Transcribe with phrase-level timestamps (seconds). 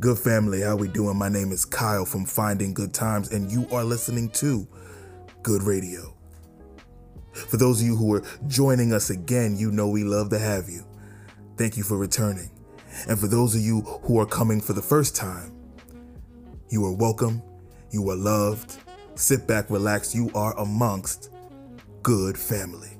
[0.00, 1.16] Good family, how we doing?
[1.16, 4.66] My name is Kyle from Finding Good Times, and you are listening to
[5.42, 6.16] Good Radio.
[7.32, 10.68] For those of you who are joining us again, you know we love to have
[10.68, 10.84] you.
[11.56, 12.50] Thank you for returning.
[13.08, 15.54] And for those of you who are coming for the first time,
[16.68, 17.40] you are welcome,
[17.90, 18.78] you are loved.
[19.14, 20.14] Sit back, relax.
[20.14, 21.30] You are amongst
[22.02, 22.98] good family.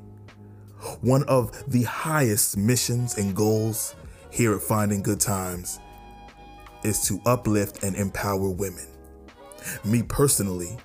[1.00, 3.96] One of the highest missions and goals
[4.30, 5.80] here at Finding Good Times
[6.82, 8.86] is to uplift and empower women.
[9.84, 10.77] Me personally,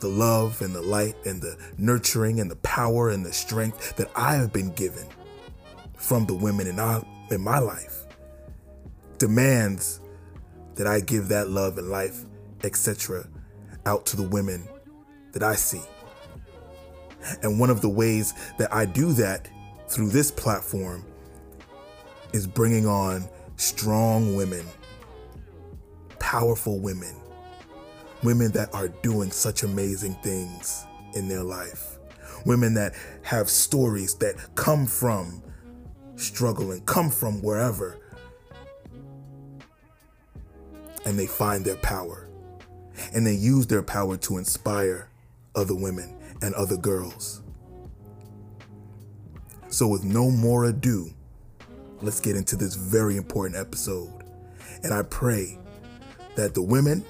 [0.00, 4.10] the love and the light and the nurturing and the power and the strength that
[4.16, 5.06] I have been given
[5.96, 8.04] from the women in, our, in my life
[9.18, 10.00] demands
[10.74, 12.24] that I give that love and life,
[12.64, 13.26] etc.,
[13.86, 14.68] out to the women
[15.32, 15.80] that I see.
[17.42, 19.48] And one of the ways that I do that
[19.88, 21.04] through this platform
[22.32, 24.66] is bringing on strong women
[26.24, 27.14] powerful women,
[28.22, 31.98] women that are doing such amazing things in their life,
[32.46, 35.42] women that have stories that come from
[36.16, 37.98] struggle and come from wherever,
[41.04, 42.26] and they find their power.
[43.12, 45.10] And they use their power to inspire
[45.54, 47.42] other women and other girls.
[49.68, 51.10] So, with no more ado,
[52.00, 54.24] let's get into this very important episode.
[54.82, 55.58] And I pray
[56.36, 57.04] that the women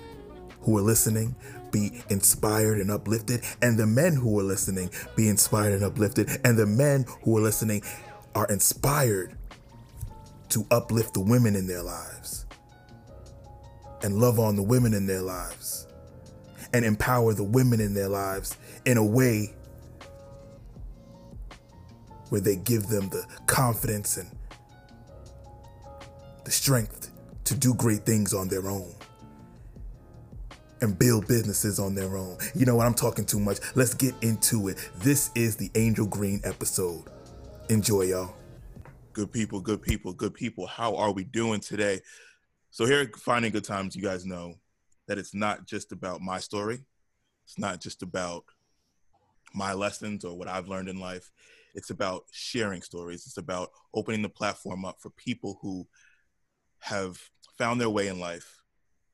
[0.60, 1.34] who are listening
[1.70, 6.56] be inspired and uplifted, and the men who are listening be inspired and uplifted, and
[6.56, 7.82] the men who are listening
[8.34, 9.36] are inspired
[10.48, 12.46] to uplift the women in their lives
[14.02, 15.86] and love on the women in their lives
[16.72, 19.54] and empower the women in their lives in a way
[22.28, 24.30] where they give them the confidence and
[26.44, 27.10] the strength
[27.44, 28.92] to do great things on their own
[30.84, 32.36] and build businesses on their own.
[32.54, 32.86] You know what?
[32.86, 33.58] I'm talking too much.
[33.74, 34.90] Let's get into it.
[34.98, 37.04] This is the Angel Green episode.
[37.70, 38.34] Enjoy, y'all.
[39.14, 40.66] Good people, good people, good people.
[40.66, 42.00] How are we doing today?
[42.70, 44.56] So, here at Finding Good Times, you guys know
[45.08, 46.84] that it's not just about my story,
[47.44, 48.44] it's not just about
[49.54, 51.30] my lessons or what I've learned in life.
[51.74, 53.24] It's about sharing stories.
[53.26, 55.86] It's about opening the platform up for people who
[56.80, 57.18] have
[57.56, 58.60] found their way in life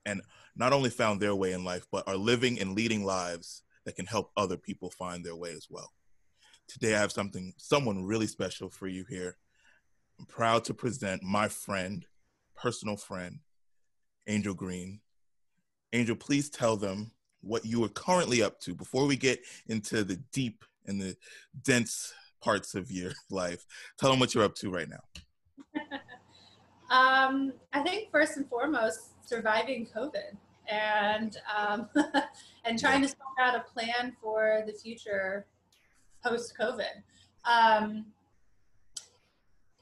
[0.04, 0.22] and
[0.56, 4.06] not only found their way in life, but are living and leading lives that can
[4.06, 5.92] help other people find their way as well.
[6.68, 9.36] Today, I have something, someone really special for you here.
[10.18, 12.04] I'm proud to present my friend,
[12.56, 13.40] personal friend,
[14.28, 15.00] Angel Green.
[15.92, 20.16] Angel, please tell them what you are currently up to before we get into the
[20.32, 21.16] deep and the
[21.62, 23.64] dense parts of your life.
[23.98, 25.00] Tell them what you're up to right now.
[26.90, 30.36] Um, I think first and foremost, surviving COVID
[30.68, 31.88] and um,
[32.64, 35.46] and trying to sort out a plan for the future
[36.24, 37.02] post COVID.
[37.44, 38.06] Um,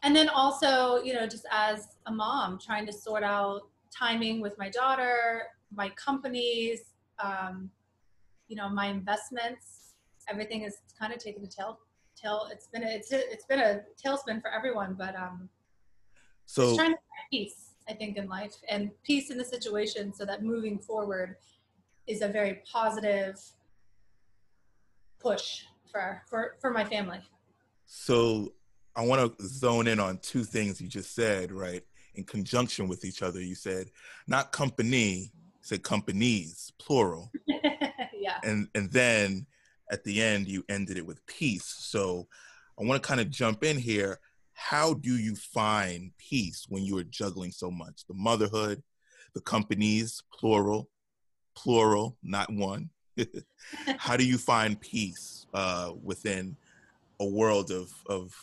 [0.02, 4.56] and then also, you know, just as a mom, trying to sort out timing with
[4.58, 5.42] my daughter,
[5.74, 6.92] my companies,
[7.22, 7.70] um,
[8.46, 9.94] you know, my investments.
[10.28, 11.78] Everything is kind of taken a tail.
[12.16, 12.48] Tail.
[12.52, 15.48] It's been a, it's a, it's been a tailspin for everyone, but um,
[16.48, 20.12] so just trying to find peace I think, in life and peace in the situation
[20.12, 21.36] so that moving forward
[22.06, 23.40] is a very positive
[25.18, 27.20] push for, for, for my family.
[27.86, 28.52] So
[28.94, 31.82] I want to zone in on two things you just said, right?
[32.14, 33.90] In conjunction with each other, you said
[34.26, 35.32] not company,
[35.62, 37.30] said companies, plural.
[37.46, 38.38] yeah.
[38.42, 39.46] And and then
[39.90, 41.64] at the end you ended it with peace.
[41.64, 42.26] So
[42.78, 44.18] I want to kind of jump in here
[44.60, 48.04] how do you find peace when you are juggling so much?
[48.08, 48.82] The motherhood
[49.34, 50.90] the companies plural
[51.54, 52.90] plural not one.
[53.98, 56.56] How do you find peace uh, within
[57.20, 58.34] a world of, of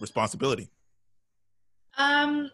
[0.00, 0.70] responsibility?
[1.98, 2.50] Um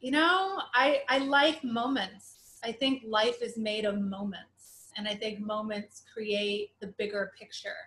[0.00, 2.58] you know i i like moments.
[2.64, 7.82] I think life is made of moments and i think moments create the bigger picture.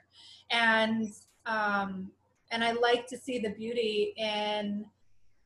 [0.52, 1.14] And
[1.45, 2.12] um,
[2.51, 4.86] and I like to see the beauty in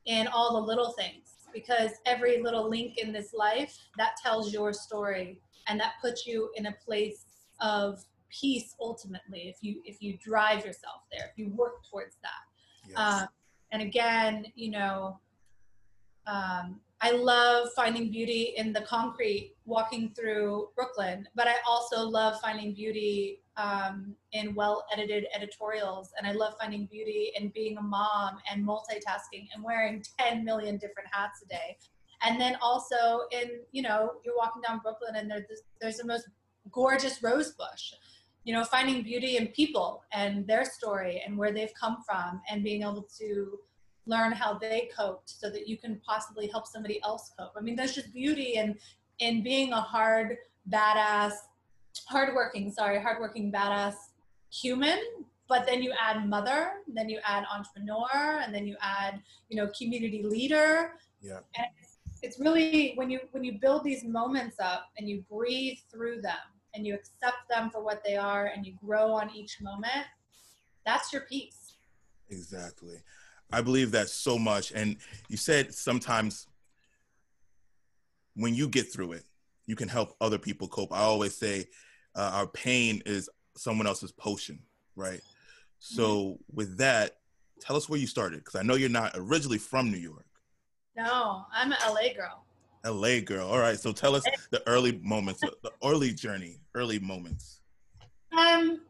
[0.06, 4.72] in all the little things because every little link in this life that tells your
[4.72, 7.26] story and that puts you in a place
[7.60, 12.88] of peace ultimately if you if you drive yourself there if you work towards that
[12.88, 12.96] yes.
[12.96, 13.26] uh,
[13.72, 15.18] and again you know
[16.26, 22.40] um, i love finding beauty in the concrete walking through brooklyn but i also love
[22.40, 26.12] finding beauty um, in well edited editorials.
[26.16, 30.76] And I love finding beauty in being a mom and multitasking and wearing 10 million
[30.76, 31.76] different hats a day.
[32.22, 36.06] And then also in, you know, you're walking down Brooklyn and there's, this, there's the
[36.06, 36.28] most
[36.70, 37.92] gorgeous rose bush.
[38.44, 42.64] You know, finding beauty in people and their story and where they've come from and
[42.64, 43.58] being able to
[44.06, 47.52] learn how they coped so that you can possibly help somebody else cope.
[47.56, 48.76] I mean, there's just beauty in
[49.18, 50.38] in being a hard,
[50.70, 51.32] badass,
[52.06, 53.94] hardworking, sorry, hardworking, badass
[54.52, 54.98] human.
[55.48, 59.68] But then you add mother, then you add entrepreneur, and then you add, you know,
[59.76, 60.92] community leader.
[61.20, 61.40] Yeah.
[61.56, 65.78] And it's, it's really when you when you build these moments up and you breathe
[65.90, 66.38] through them
[66.74, 70.06] and you accept them for what they are and you grow on each moment,
[70.86, 71.74] that's your peace.
[72.28, 72.98] Exactly.
[73.52, 74.70] I believe that so much.
[74.72, 74.96] And
[75.28, 76.46] you said sometimes
[78.34, 79.24] when you get through it,
[79.70, 80.92] you can help other people cope.
[80.92, 81.66] I always say
[82.16, 84.58] uh, our pain is someone else's potion,
[84.96, 85.20] right?
[85.78, 87.18] So with that,
[87.60, 90.26] tell us where you started because I know you're not originally from New York.
[90.96, 92.44] No, I'm an LA girl.
[92.84, 93.46] LA girl.
[93.46, 93.78] All right.
[93.78, 97.60] So tell us the early moments, the early journey, early moments.
[98.36, 98.80] Um,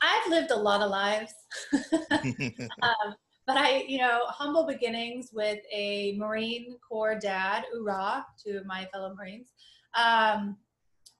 [0.00, 1.34] I've lived a lot of lives.
[2.12, 3.16] um,
[3.52, 9.12] but I, you know, humble beginnings with a Marine Corps dad, Oorah, to my fellow
[9.12, 9.48] Marines.
[9.94, 10.56] Um,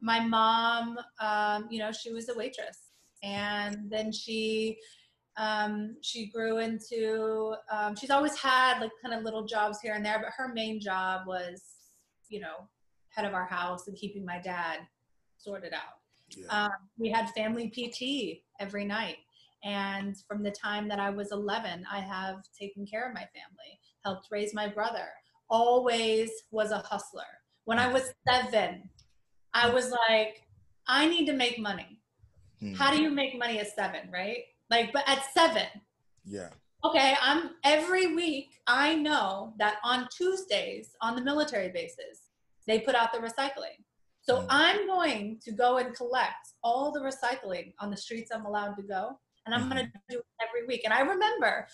[0.00, 2.92] my mom, um, you know, she was a waitress,
[3.24, 4.78] and then she
[5.36, 7.54] um, she grew into.
[7.68, 10.80] Um, she's always had like kind of little jobs here and there, but her main
[10.80, 11.60] job was,
[12.28, 12.68] you know,
[13.08, 14.78] head of our house and keeping my dad
[15.36, 15.98] sorted out.
[16.36, 16.66] Yeah.
[16.66, 19.16] Um, we had family PT every night.
[19.64, 23.78] And from the time that I was 11, I have taken care of my family,
[24.04, 25.08] helped raise my brother,
[25.50, 27.22] always was a hustler.
[27.64, 28.88] When I was seven,
[29.52, 30.42] I was like,
[30.86, 32.00] I need to make money.
[32.60, 32.74] Hmm.
[32.74, 34.44] How do you make money at seven, right?
[34.70, 35.66] Like, but at seven,
[36.24, 36.48] yeah.
[36.82, 38.60] Okay, I'm every week.
[38.66, 42.30] I know that on Tuesdays on the military bases,
[42.66, 43.84] they put out the recycling.
[44.22, 44.46] So hmm.
[44.48, 48.82] I'm going to go and collect all the recycling on the streets I'm allowed to
[48.82, 50.82] go and I'm going to do it every week.
[50.84, 51.66] And I remember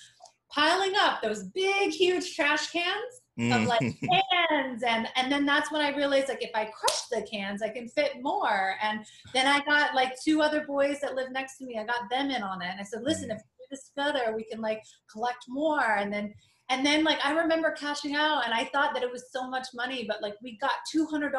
[0.50, 3.94] piling up those big, huge trash cans of like mm.
[4.50, 4.82] cans.
[4.82, 7.88] And and then that's when i realized like if i crush the cans i can
[7.88, 8.76] fit more.
[8.82, 9.00] And
[9.34, 11.78] then i got like two other boys that live next to me.
[11.78, 12.68] I got them in on it.
[12.70, 14.82] And i said listen if we do this together we can like
[15.12, 15.96] collect more.
[15.96, 16.32] And then
[16.68, 19.68] and then like i remember cashing out and i thought that it was so much
[19.74, 21.30] money but like we got $200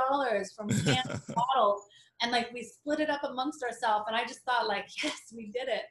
[0.55, 1.81] from cans bottles
[2.21, 4.05] and like we split it up amongst ourselves.
[4.07, 5.83] And i just thought like yes we did it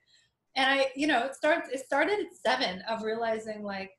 [0.57, 1.71] and I, you know, it starts.
[1.71, 3.91] It started at seven of realizing like,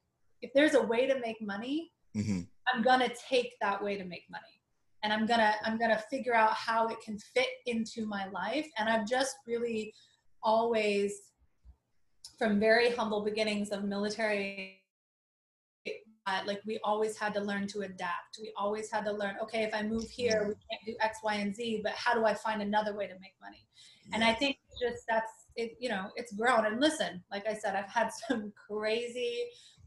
[0.42, 2.42] if there's a way to make money, mm-hmm.
[2.74, 4.62] I'm gonna take that way to make money,
[5.04, 8.68] and I'm gonna I'm gonna figure out how it can fit into my life.
[8.78, 9.94] And I've just really
[10.44, 11.14] always,
[12.38, 14.82] from very humble beginnings of military
[16.28, 18.38] uh, like we always had to learn to adapt.
[18.42, 21.36] We always had to learn, okay, if I move here, we can't do X, Y,
[21.36, 23.66] and Z, but how do I find another way to make money?
[24.06, 24.16] Yeah.
[24.16, 26.66] And I think just that's it, you know, it's grown.
[26.66, 29.40] And listen, like I said, I've had some crazy,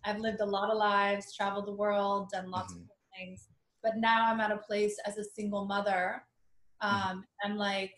[0.05, 2.83] I've lived a lot of lives, traveled the world, done lots mm-hmm.
[2.83, 3.47] of things.
[3.83, 6.23] But now I'm at a place as a single mother.
[6.83, 7.19] Um, mm-hmm.
[7.45, 7.93] I'm like,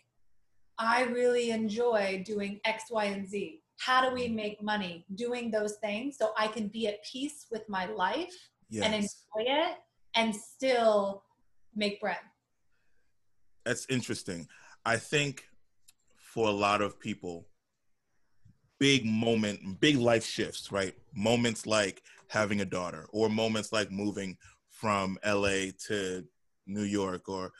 [0.77, 3.59] I really enjoy doing X, Y, and Z.
[3.79, 4.35] How do we mm-hmm.
[4.35, 8.33] make money doing those things so I can be at peace with my life
[8.69, 8.85] yes.
[8.85, 9.77] and enjoy it
[10.15, 11.23] and still
[11.75, 12.17] make bread?
[13.65, 14.47] That's interesting.
[14.85, 15.45] I think
[16.17, 17.47] for a lot of people,
[18.79, 20.93] big moment, big life shifts, right?
[21.13, 24.37] Moments like having a daughter, or moments like moving
[24.69, 26.25] from LA to
[26.65, 27.51] New York, or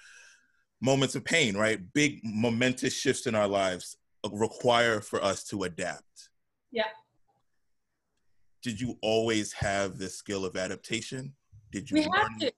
[0.82, 1.79] moments of pain, right?
[1.93, 3.98] Big momentous shifts in our lives
[4.32, 6.29] require for us to adapt.
[6.72, 6.84] Yeah.
[8.62, 11.34] Did you always have this skill of adaptation?
[11.72, 11.96] Did you?
[11.96, 12.51] We have to.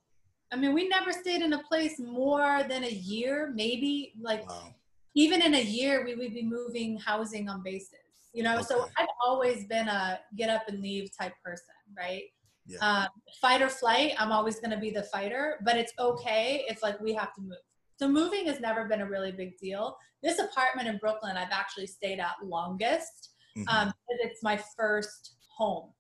[0.52, 4.14] I mean, we never stayed in a place more than a year, maybe.
[4.22, 4.74] Like, wow.
[5.16, 8.05] even in a year, we would be moving housing on basis
[8.36, 8.63] you know okay.
[8.63, 12.24] so i've always been a get up and leave type person right
[12.68, 12.77] yeah.
[12.80, 13.08] um,
[13.42, 17.00] fight or flight i'm always going to be the fighter but it's okay if like
[17.00, 17.58] we have to move
[17.98, 21.88] so moving has never been a really big deal this apartment in brooklyn i've actually
[21.88, 23.68] stayed at longest mm-hmm.
[23.70, 25.92] um, it's my first home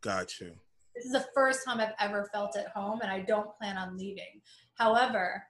[0.00, 0.52] got you
[0.96, 3.98] this is the first time i've ever felt at home and i don't plan on
[3.98, 4.40] leaving
[4.76, 5.42] however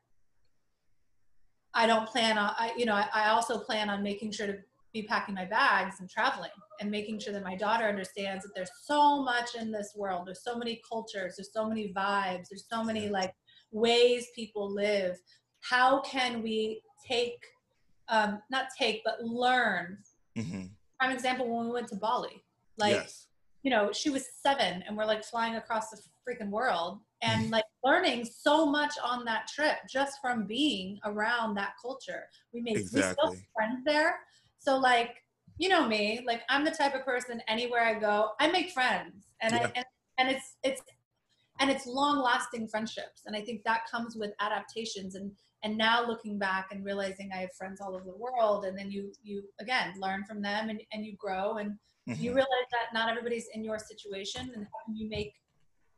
[1.74, 4.58] i don't plan on I, you know I, I also plan on making sure to
[4.94, 8.70] be packing my bags and traveling and making sure that my daughter understands that there's
[8.84, 10.26] so much in this world.
[10.26, 13.34] There's so many cultures, there's so many vibes, there's so many like
[13.72, 15.18] ways people live.
[15.60, 17.44] How can we take
[18.08, 19.98] um, not take, but learn.
[20.36, 20.64] Mm-hmm.
[21.00, 22.44] Prime example when we went to Bali.
[22.76, 23.28] Like, yes.
[23.62, 25.98] you know, she was seven and we're like flying across the
[26.28, 27.42] freaking world Mm-hmm.
[27.42, 32.24] and like learning so much on that trip just from being around that culture.
[32.52, 33.46] We made we still Exactly.
[33.54, 34.16] friends there.
[34.64, 35.22] So like,
[35.58, 39.26] you know me, like I'm the type of person anywhere I go, I make friends.
[39.42, 39.60] And Yeah.
[39.60, 39.84] I and,
[40.18, 40.82] and it's it's
[41.60, 43.22] and it's long lasting friendships.
[43.26, 45.30] And I think that comes with adaptations and
[45.62, 48.90] and now looking back and realizing I have friends all over the world and then
[48.90, 51.78] you you again learn from them and, and you grow and
[52.08, 52.20] Mhm.
[52.20, 55.32] you realize that not everybody's in your situation and how can you make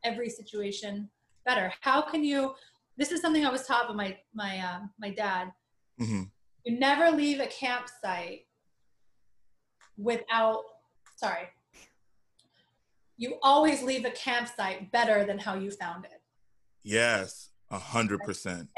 [0.05, 1.09] every situation
[1.45, 2.53] better how can you
[2.95, 5.51] this is something i was taught by my my um, my dad
[5.99, 6.31] Mhm.
[6.63, 8.46] you never leave a campsite
[9.97, 10.63] without
[11.15, 11.47] sorry
[13.17, 16.21] you always leave a campsite better than how you found it
[16.87, 17.49] Yes.
[17.69, 18.69] A hundred percent.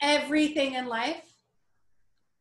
[0.00, 1.24] everything in life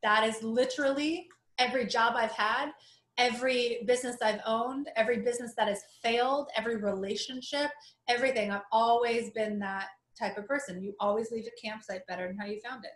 [0.03, 2.69] that is literally every job I've had,
[3.17, 7.71] every business I've owned, every business that has failed, every relationship,
[8.07, 8.51] everything.
[8.51, 9.87] I've always been that
[10.19, 10.83] type of person.
[10.83, 12.91] You always leave a campsite better than how you found it.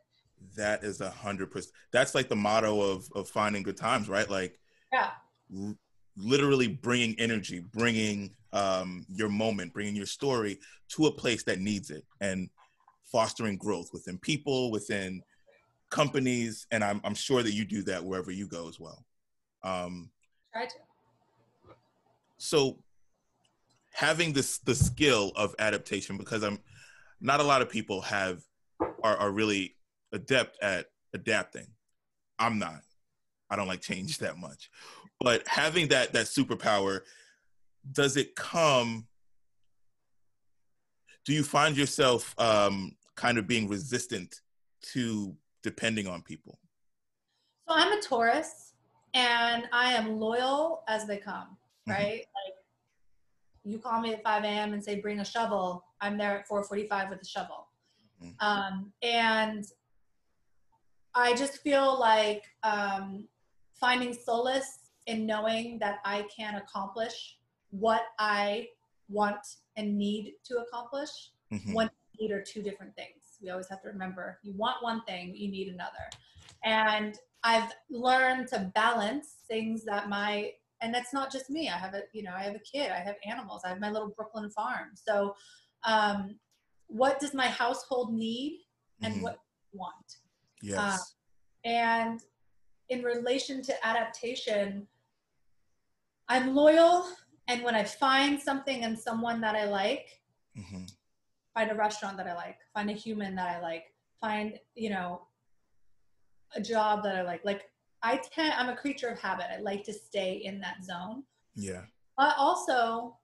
[0.55, 1.73] That is a hundred percent.
[1.91, 4.29] That's like the motto of of finding good times, right?
[4.29, 4.59] Like
[4.91, 5.11] Yeah.
[6.17, 11.89] literally bringing energy, bringing um, your moment, bringing your story to a place that needs
[11.89, 12.49] it, and
[13.11, 15.21] fostering growth within people, within
[15.89, 19.05] companies, and I'm I'm sure that you do that wherever you go as well.
[19.63, 20.09] Um,
[20.53, 20.75] Try to.
[22.37, 22.77] so
[23.93, 26.59] having this the skill of adaptation because i'm
[27.19, 28.41] not a lot of people have
[29.03, 29.75] are, are really
[30.13, 31.67] adept at adapting
[32.39, 32.81] i'm not
[33.51, 34.71] i don't like change that much
[35.19, 37.01] but having that that superpower
[37.91, 39.07] does it come
[41.25, 44.41] do you find yourself um kind of being resistant
[44.81, 46.57] to depending on people
[47.67, 48.73] So I'm a Taurus
[49.13, 51.93] and I am loyal as they come, Mhm.
[51.93, 52.25] right?
[52.37, 52.55] Like
[53.63, 54.73] you call me at 5 a.m.
[54.73, 55.85] and say, bring a shovel.
[56.01, 57.67] I'm there at 445 with a shovel.
[58.21, 58.35] Mhm.
[58.39, 59.63] Um, and
[61.13, 63.27] I just feel like um,
[63.81, 67.37] finding solace in knowing that I can accomplish
[67.71, 68.67] what I
[69.09, 69.45] want
[69.75, 71.09] and need to accomplish.
[71.51, 71.73] Mhm.
[71.73, 73.37] One need are two different things.
[73.41, 76.05] We always have to remember you want one thing, you need another.
[76.63, 81.69] And I've learned to balance things that my and that's not just me.
[81.69, 82.91] I have a you know I have a kid.
[82.91, 83.63] I have animals.
[83.65, 84.89] I have my little Brooklyn farm.
[84.95, 85.35] So,
[85.83, 86.39] um,
[86.87, 88.61] what does my household need,
[89.01, 89.21] and Mhm.
[89.21, 89.39] what
[89.73, 90.17] want?
[90.61, 91.15] yes
[91.63, 92.19] And
[92.91, 94.85] in relation to adaptation,
[96.27, 97.07] I'm loyal.
[97.47, 100.21] And when I find something and someone that I like,
[100.55, 100.91] Mhm.
[101.53, 103.85] find a restaurant that I like, find a human that I like,
[104.19, 105.27] find, you know,
[106.55, 107.43] a job that I like.
[107.45, 107.71] Like
[108.03, 109.47] I tend, I'm a creature of habit.
[109.49, 111.23] I like to stay in that zone.
[111.55, 111.85] yeah
[112.17, 113.17] But also,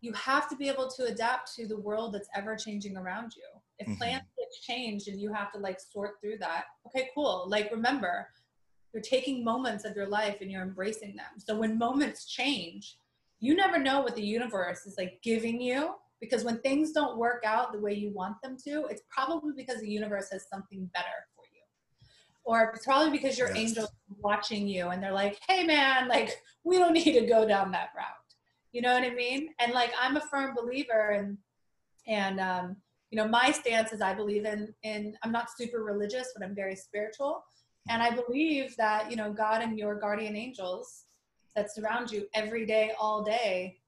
[0.00, 3.44] you have to be able to adapt to the world that's ever changing around you.
[3.78, 3.98] If Mhm.
[3.98, 7.46] plans get changed and you have to like sort through that, okay, cool.
[7.48, 8.28] Like remember,
[8.92, 11.38] you're taking moments of your life and you're embracing them.
[11.38, 12.96] So when moments change,
[13.40, 17.42] you never know what the universe is like giving you because when things don't work
[17.44, 21.26] out the way you want them to, it's probably because the universe has something better
[21.34, 21.62] for you.
[22.44, 23.58] Or it's probably because your Yes.
[23.58, 27.46] angels are watching you and they're like, hey man, like we don't need to go
[27.46, 28.06] down that route.
[28.72, 29.48] You know what I mean?
[29.58, 31.38] And like I'm a firm believer and
[32.06, 32.76] and um,
[33.10, 36.54] you know, my stance is I believe in in I'm not super religious, but I'm
[36.54, 37.44] very spiritual.
[37.88, 41.04] And I believe that, you know, God and your guardian angels
[41.56, 43.78] that surround you every day, all day,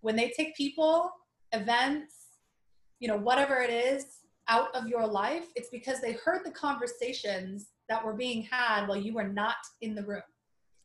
[0.00, 1.10] when they take people,
[1.52, 2.14] events,
[3.00, 7.70] you know, whatever it is out of your life, it's because they heard the conversations
[7.88, 10.22] that were being had while you were not in the room.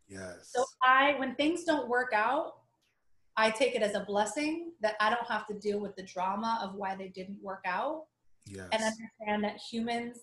[0.09, 0.51] yes.
[0.53, 2.53] So I, when things don't work out,
[3.37, 6.59] I take it as a blessing that I don't have to deal with the drama
[6.61, 8.05] of why they didn't work out.
[8.47, 8.69] Yes.
[8.71, 10.17] and understand that humans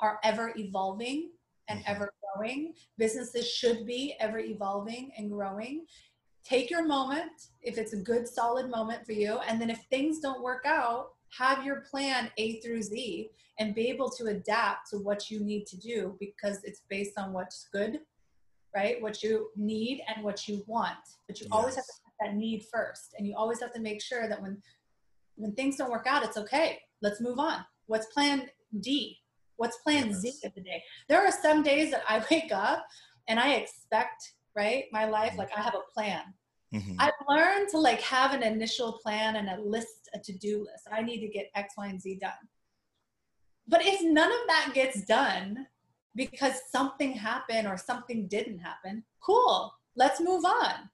[0.00, 1.32] are ever evolving
[1.68, 1.88] and Mhm.
[1.88, 2.74] ever growing.
[2.96, 5.86] Businesses should be ever evolving and growing.
[6.44, 9.38] Take your moment if it's a good, solid moment for you.
[9.40, 13.88] And then if things don't work out, have your plan A through Z and be
[13.88, 18.00] able to adapt to what you need to do because it's based on what's good,
[18.74, 19.02] right?
[19.02, 20.96] What you need and what you want.
[21.26, 22.00] But you always have to Yes.
[22.04, 23.14] put that need first.
[23.18, 24.62] And you always have to make sure that when
[25.36, 26.82] when things don't work out, it's okay.
[27.00, 27.64] Let's move on.
[27.86, 28.50] What's plan
[28.80, 29.22] D?
[29.58, 30.82] What's plan Z of the day?
[31.08, 32.86] There are some days that I wake up
[33.28, 36.22] and I expect, right, my life, like I have a plan.
[36.72, 36.96] Mhm.
[36.98, 40.86] I've learned to like have an initial plan and a list, a to-do list.
[40.92, 42.32] I need to get X, Y, and Z done.
[43.66, 45.66] But if none of that gets done,
[46.14, 49.04] because something happened or something didn't happen.
[49.20, 49.72] Cool.
[49.94, 50.88] Let's move on.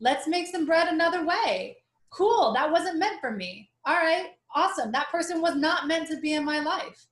[0.00, 1.78] Let's make some bread another way.
[2.10, 2.52] Cool.
[2.52, 3.70] That wasn't meant for me.
[3.84, 4.30] All right.
[4.54, 4.92] Awesome.
[4.92, 7.07] That person was not meant to be in my life.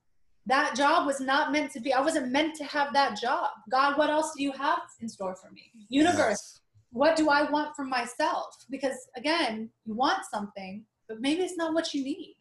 [0.46, 1.92] That job was not meant to be.
[1.92, 3.50] I wasn't meant to have that job.
[3.70, 5.72] God, what else do you have in store for me?
[5.88, 6.18] Universe,
[6.54, 6.60] yes.
[6.90, 8.64] what do I want for myself?
[8.70, 12.36] Because again, you want something, but maybe it's not what you need.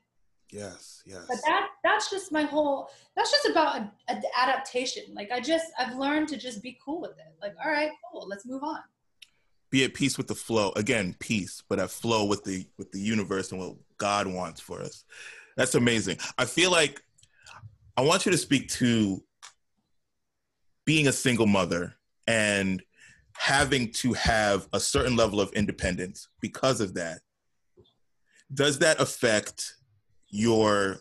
[0.51, 1.25] Yes, yes.
[1.27, 2.89] But that that's just my whole.
[3.15, 5.03] That's just about a, a adaptation.
[5.13, 7.35] Like I just I've learned to just be cool with it.
[7.41, 8.79] Like all right, cool, let's move on.
[9.71, 10.71] Be at peace with the flow.
[10.75, 14.81] Again, peace, but at flow with the with the universe and what God wants for
[14.81, 15.03] us.
[15.57, 16.19] That's amazing.
[16.37, 17.01] I feel like
[17.97, 19.23] I want you to speak to
[20.85, 21.95] being a single mother
[22.27, 22.83] and
[23.37, 27.19] having to have a certain level of independence because of that.
[28.53, 29.75] Does that affect
[30.29, 30.97] your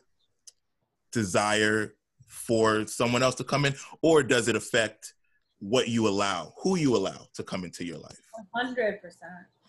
[1.13, 1.95] desire
[2.29, 5.15] for someone else to come in, or does it affect
[5.59, 8.21] what you allow, who you allow to come into your life?
[8.57, 8.99] 100%.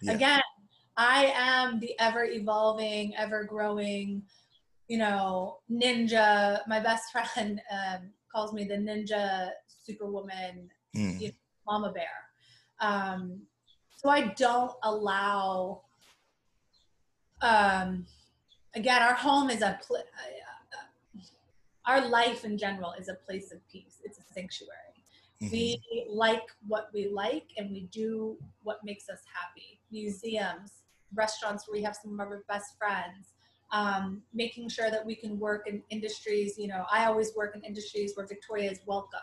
[0.01, 0.13] Yeah.
[0.13, 0.41] Again,
[0.97, 4.23] I am the ever evolving, ever growing,
[4.87, 6.59] you know, ninja.
[6.67, 11.19] My best friend um, calls me the ninja superwoman, mm.
[11.19, 11.33] you know,
[11.67, 12.07] mama bear.
[12.79, 13.41] Um,
[13.95, 15.81] so I don't allow
[17.41, 18.05] um,
[18.75, 21.21] again, our home is a pl- uh,
[21.87, 24.01] our life in general is a place of peace.
[24.03, 24.73] It's a sanctuary.
[25.41, 25.51] Mm-hmm.
[25.51, 29.79] We like what we like, and we do what makes us happy.
[29.91, 30.71] Museums,
[31.13, 33.34] restaurants where we have some of our best friends.
[33.71, 36.57] Um, making sure that we can work in industries.
[36.57, 39.19] You know, I always work in industries where Victoria is welcome.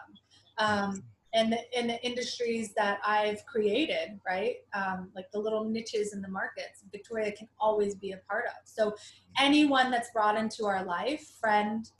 [0.59, 1.03] Um,
[1.35, 4.57] and the, in the industries that I've created, right?
[4.75, 8.53] Um, like the little niches in the markets, Victoria can always be a part of.
[8.65, 8.95] So
[9.39, 11.91] anyone that's brought into our life, friend,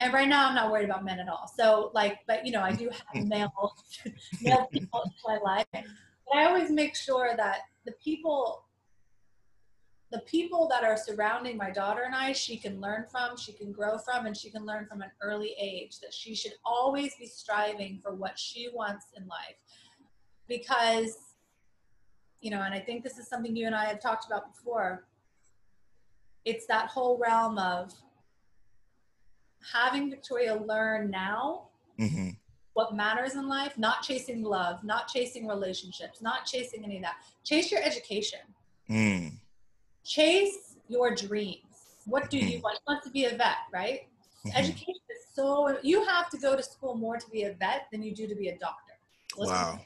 [0.00, 1.50] and right now I'm not worried about men at all.
[1.56, 3.52] So like, but you know, I do have male,
[4.42, 5.66] male people in my life.
[5.72, 8.64] But I always make sure that the people
[10.12, 13.72] the people that are surrounding my daughter and I, she can learn from, she can
[13.72, 17.26] grow from, and she can learn from an early age that she should always be
[17.26, 19.56] striving for what she wants in life.
[20.48, 21.16] Because,
[22.42, 25.06] you know, and I think this is something you and I have talked about before,
[26.44, 27.94] it's that whole realm of
[29.72, 32.30] having Victoria learn now mm-hmm.
[32.74, 37.16] what matters in life, not chasing love, not chasing relationships, not chasing any of that.
[37.44, 38.40] Chase your education.
[38.90, 39.38] Mm
[40.04, 41.62] chase your dreams.
[42.06, 42.78] What do you want?
[42.86, 44.08] You want to be a vet, right?
[44.46, 44.56] Mm-hmm.
[44.56, 48.02] Education is so, you have to go to school more to be a vet than
[48.02, 48.94] you do to be a doctor.
[49.36, 49.80] Listen wow.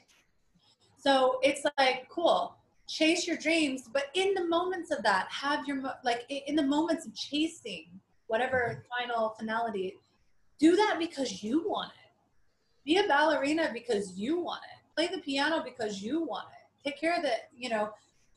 [0.97, 2.55] So it's like, cool,
[2.87, 7.05] chase your dreams, but in the moments of that, have your, like, in the moments
[7.05, 7.85] of chasing
[8.27, 9.05] whatever mm-hmm.
[9.05, 9.95] final finality,
[10.59, 12.11] do that because you want it.
[12.83, 14.95] Be a ballerina because you want it.
[14.95, 16.89] Play the piano because you want it.
[16.89, 17.91] Take care of the, you know,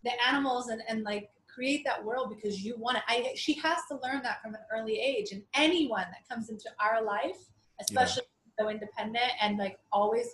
[0.05, 1.31] the animals and, and like
[1.61, 3.03] create that world because you want it.
[3.07, 5.33] I, she has to learn that from an early age.
[5.33, 7.37] And anyone that comes into our life,
[7.83, 8.23] especially
[8.59, 8.65] yeah.
[8.65, 10.29] so independent and like always,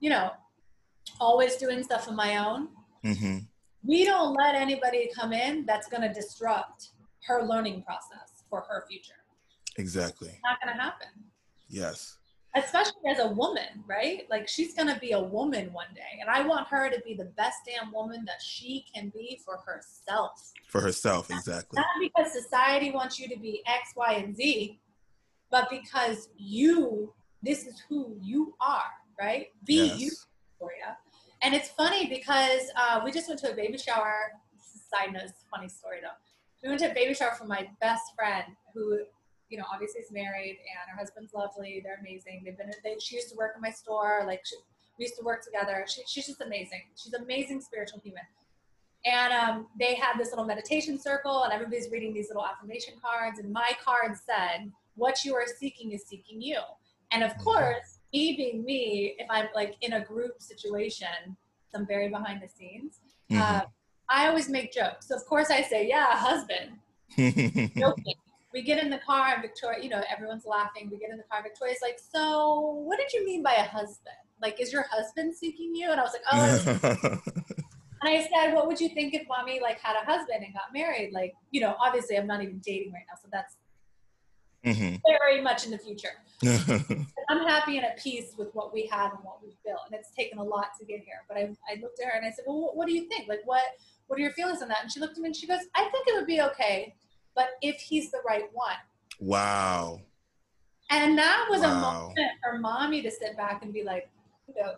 [0.00, 0.32] you know,
[1.18, 2.68] always doing stuff on my own,
[3.02, 3.38] mm-hmm.
[3.84, 6.90] we don't let anybody come in that's going to disrupt
[7.26, 9.14] her learning process for her future.
[9.78, 10.28] Exactly.
[10.28, 11.08] It's not going to happen.
[11.70, 12.18] Yes
[12.54, 14.26] especially as a woman, right?
[14.30, 16.20] Like she's going to be a woman one day.
[16.20, 19.58] And I want her to be the best damn woman that she can be for
[19.66, 20.52] herself.
[20.68, 21.76] For herself, exactly.
[21.76, 24.78] Not because society wants you to be X, Y, and Z,
[25.50, 27.12] but because you,
[27.42, 28.90] this is who you are,
[29.20, 29.48] right?
[29.64, 30.00] Be yes.
[30.00, 30.10] you,
[30.52, 30.96] Victoria.
[31.42, 34.14] And it's funny because uh, we just went to a baby shower.
[34.58, 36.08] Side note, it's a funny story though.
[36.62, 39.00] We went to a baby shower for my best friend who
[39.54, 41.80] you know, obviously is married and her husband's lovely.
[41.84, 42.42] They're amazing.
[42.44, 44.24] They've been, they, she used to work in my store.
[44.26, 44.56] Like she,
[44.98, 45.84] we used to work together.
[45.86, 46.82] She, she's just amazing.
[47.00, 48.24] She's amazing spiritual human.
[49.04, 53.38] And um, they had this little meditation circle and everybody's reading these little affirmation cards.
[53.38, 56.58] And my card said, what you are seeking is seeking you.
[57.12, 57.44] And of mm-hmm.
[57.44, 61.36] course, me being me, if I'm like in a group situation,
[61.76, 62.98] I'm very behind the scenes.
[63.30, 63.40] Mm-hmm.
[63.40, 63.60] Uh,
[64.08, 65.06] I always make jokes.
[65.06, 66.78] So of course I say, yeah, husband.
[67.78, 68.14] Joking
[68.54, 70.88] we get in the car and Victoria, you know, everyone's laughing.
[70.90, 71.42] We get in the car.
[71.42, 74.14] Victoria's like, so what did you mean by a husband?
[74.40, 75.90] Like, is your husband seeking you?
[75.90, 77.18] And I was like, oh.
[78.02, 80.72] and I said, what would you think if mommy like had a husband and got
[80.72, 81.12] married?
[81.12, 83.18] Like, you know, obviously I'm not even dating right now.
[83.20, 83.56] So that's
[84.64, 84.96] mm-hmm.
[85.04, 86.10] very much in the future.
[87.28, 89.80] I'm happy and at peace with what we have and what we've built.
[89.86, 91.24] And it's taken a lot to get here.
[91.26, 93.28] But I, I looked at her and I said, well, what, what do you think?
[93.28, 93.62] Like, what,
[94.06, 94.78] what are your feelings on that?
[94.82, 96.94] And she looked at me and she goes, I think it would be okay
[97.34, 98.76] but if he's the right one.
[99.20, 100.00] Wow.
[100.90, 104.08] And that was a moment for mommy to sit back and be like,
[104.48, 104.74] you know,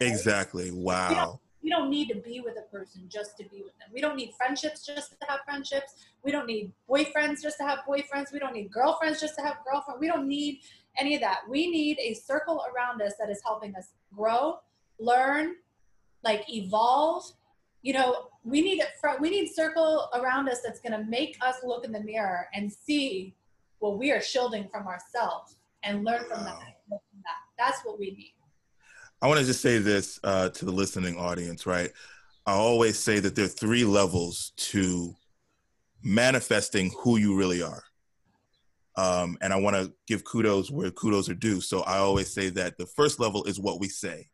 [0.00, 0.70] Exactly.
[0.70, 1.40] Wow.
[1.62, 3.88] we don't need to be with a person just to be with them.
[3.92, 5.94] We don't need friendships just to have friendships.
[6.22, 8.32] We don't need boyfriends just to have boyfriends.
[8.32, 10.00] We don't need girlfriends just to have girlfriends.
[10.00, 10.60] We don't need
[10.98, 11.40] any of that.
[11.48, 14.58] We need a circle around us that is helping us grow,
[14.98, 15.54] learn,
[16.22, 17.24] like evolve.
[17.82, 21.36] You know, we need it fr- we need circle around us that's going to make
[21.42, 23.34] us look in the mirror and see
[23.80, 26.54] what we are shielding from ourselves and learn from that.
[26.54, 26.60] Wow.
[26.60, 27.36] and learn from that.
[27.58, 28.34] That's what we need.
[29.20, 31.90] I want to just say this uh, to the listening audience, right?
[32.46, 35.14] I always say that there are three levels to
[36.02, 37.82] manifesting who you really are.
[38.96, 41.60] Um, and I want to give kudos where kudos are due.
[41.60, 44.28] So I always say that the first level is what we say,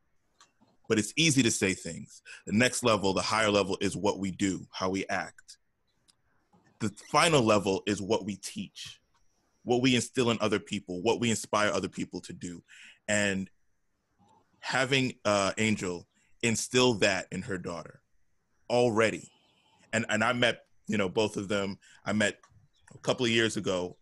[0.92, 2.20] but it's easy to say things.
[2.44, 5.56] The next level, the higher level, is what we do, how we act.
[6.80, 9.00] The final level is what we teach,
[9.64, 12.62] what we instill in other people, what we inspire other people to do.
[13.08, 13.48] And
[14.60, 16.06] having uh, Angel
[16.42, 18.02] instill that in her daughter
[18.68, 19.30] already,
[19.94, 21.78] and and I met you know both of them.
[22.04, 22.36] I met
[22.94, 23.96] a couple of years ago.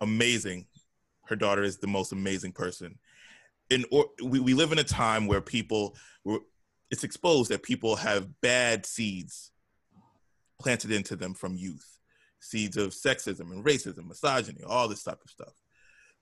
[0.00, 0.66] Amazing,
[1.26, 2.98] her daughter is the most amazing person.
[3.70, 5.96] In or we, we live in a time where people
[6.90, 9.50] it's exposed that people have bad seeds
[10.60, 11.98] planted into them from youth,
[12.40, 15.54] seeds of sexism and racism, misogyny, all this type of stuff.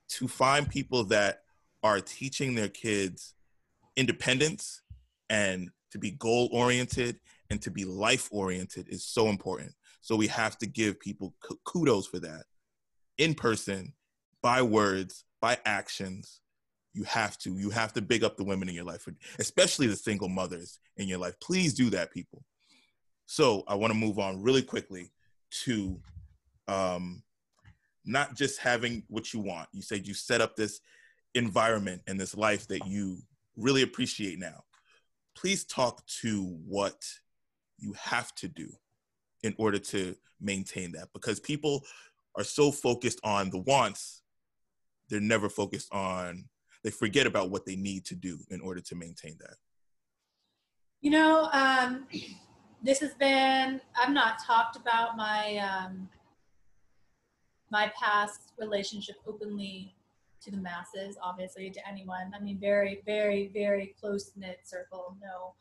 [0.08, 1.42] To find people that
[1.82, 3.34] are teaching their kids
[3.96, 4.82] independence
[5.30, 9.72] and to be goal oriented and to be life oriented is so important.
[10.00, 12.44] So we have to give people kudos for that
[13.16, 13.92] in person,
[14.42, 16.40] by words, by actions.
[16.94, 17.58] You have to.
[17.58, 19.06] You have to big up the women in your life,
[19.38, 21.34] especially the single mothers in your life.
[21.40, 22.44] Please do that, people.
[23.26, 25.10] So I want to move on really quickly
[25.64, 26.00] to
[26.68, 27.22] um,
[28.04, 29.68] not just having what you want.
[29.72, 30.80] You said you set up this
[31.34, 33.18] environment and this life that you
[33.56, 34.62] really appreciate now.
[35.36, 37.02] Please talk to what
[37.78, 38.68] you have to do
[39.42, 41.84] in order to maintain that because people
[42.36, 44.22] are so focused on the wants,
[45.08, 46.44] they're never focused on,
[46.84, 49.56] they forget about what they need to do in order to maintain that.
[51.00, 52.06] You know, um,
[52.82, 56.08] this has been, I've not talked about my, um,
[57.70, 59.94] my past relationship openly
[60.42, 62.32] to the masses, obviously to anyone.
[62.38, 65.16] I mean, very, very, very close knit circle.
[65.20, 65.54] know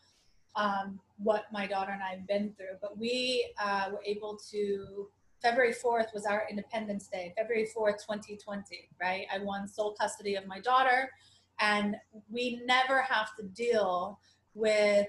[0.55, 2.77] um, what my daughter and I have been through.
[2.81, 5.07] But we uh, were able to.
[5.43, 7.33] February 4th was our Independence Day.
[7.37, 8.89] February 4th, 2020.
[8.99, 11.11] Right, I won sole custody of my daughter,
[11.59, 11.97] and
[12.31, 14.19] we never have to deal
[14.53, 15.07] with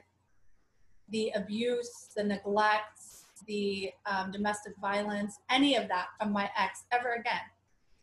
[1.11, 3.01] the abuse, the neglect,
[3.47, 7.41] the um, domestic violence, any of that from my ex ever again.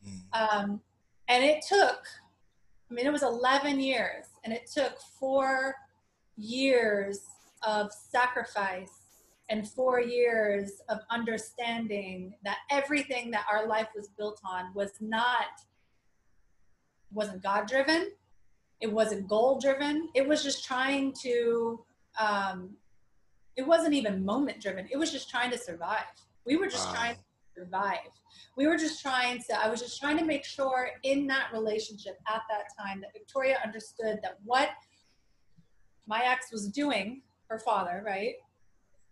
[0.07, 0.39] Mm.
[0.39, 0.81] Um,
[1.27, 1.99] and it took,
[2.89, 5.75] I mean, it was 11 years, and it took four
[6.37, 7.19] years
[7.63, 9.00] of sacrifice
[9.51, 15.61] and four years of understanding that everything that our life was built on was not,
[17.11, 18.11] wasn't God driven,
[18.79, 21.83] it wasn't goal driven, it was just trying to,
[22.19, 22.77] um,
[23.57, 26.05] it wasn't even moment driven, it was just trying to survive.
[26.45, 26.95] We were just Wow.
[26.95, 27.21] trying to
[27.53, 27.99] survive
[28.55, 32.17] we were just trying to i was just trying to make sure in that relationship
[32.27, 34.69] at that time that victoria understood that what
[36.07, 38.35] my ex was doing her father right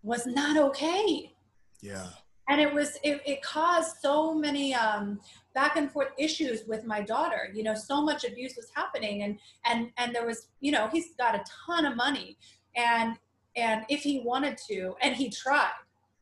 [0.04, 1.34] was not okay
[1.82, 2.08] Yeah.
[2.48, 5.20] and it was it, it caused so many um,
[5.54, 9.40] back and forth issues with my daughter you know so much abuse was happening and
[9.66, 12.38] and and there was you know he's got a ton of money
[12.76, 13.18] and
[13.56, 15.72] and if he wanted to and he tried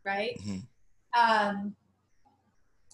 [0.05, 0.61] right Mhm.
[1.17, 1.75] um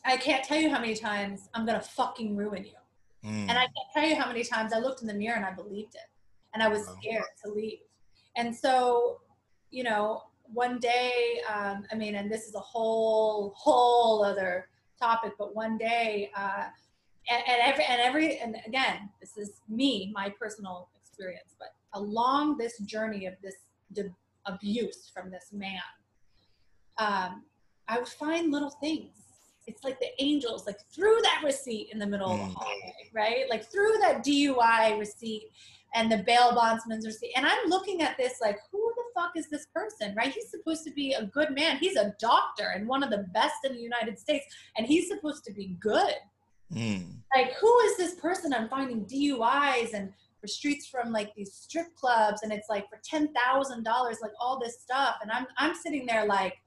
[0.05, 2.73] i can't tell you how many times i'm gonna fucking ruin you
[3.25, 3.47] Mm.
[3.47, 5.51] and I can't tell you how many times I looked in the mirror and I
[5.53, 6.09] believed it.
[6.53, 7.79] And I was scared to leave.
[8.35, 9.21] And so,
[9.71, 14.67] you know, one day, um, I mean, and this is a whole, whole other
[14.99, 16.65] topic, but one day, uh,
[17.29, 22.57] and, and every, and every, and again, this is me, my personal experience, but along
[22.57, 23.55] this journey of this
[23.93, 24.03] d-
[24.45, 25.79] abuse from this man,
[26.97, 27.43] um,
[27.87, 29.11] I would find little things.
[29.65, 32.47] It's like the angels, like threw that receipt in the middle of Mm.
[32.53, 33.45] the hallway, right?
[33.49, 35.51] Like threw that DUI receipt
[35.93, 37.33] and the bail bondsman's receipt.
[37.35, 40.33] And I'm looking at this like, who the fuck is this person, right?
[40.33, 41.77] He's supposed to be a good man.
[41.77, 44.45] He's a doctor and one of the best in the United States,
[44.77, 46.15] and he's supposed to be good.
[46.73, 47.17] Mm.
[47.35, 48.53] Like, who is this person?
[48.53, 50.11] I'm finding DUIs and
[50.47, 54.59] streets from like these strip clubs, and it's like for ten thousand dollars, like all
[54.59, 55.15] this stuff.
[55.21, 56.57] And I'm I'm sitting there like,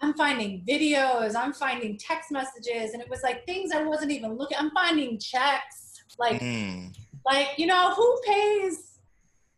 [0.00, 4.36] I'm finding videos, I'm finding text messages, and it was like things I wasn't even
[4.36, 4.58] looking.
[4.58, 6.94] I'm finding checks, like, mm.
[7.24, 9.00] Like you know, who pays?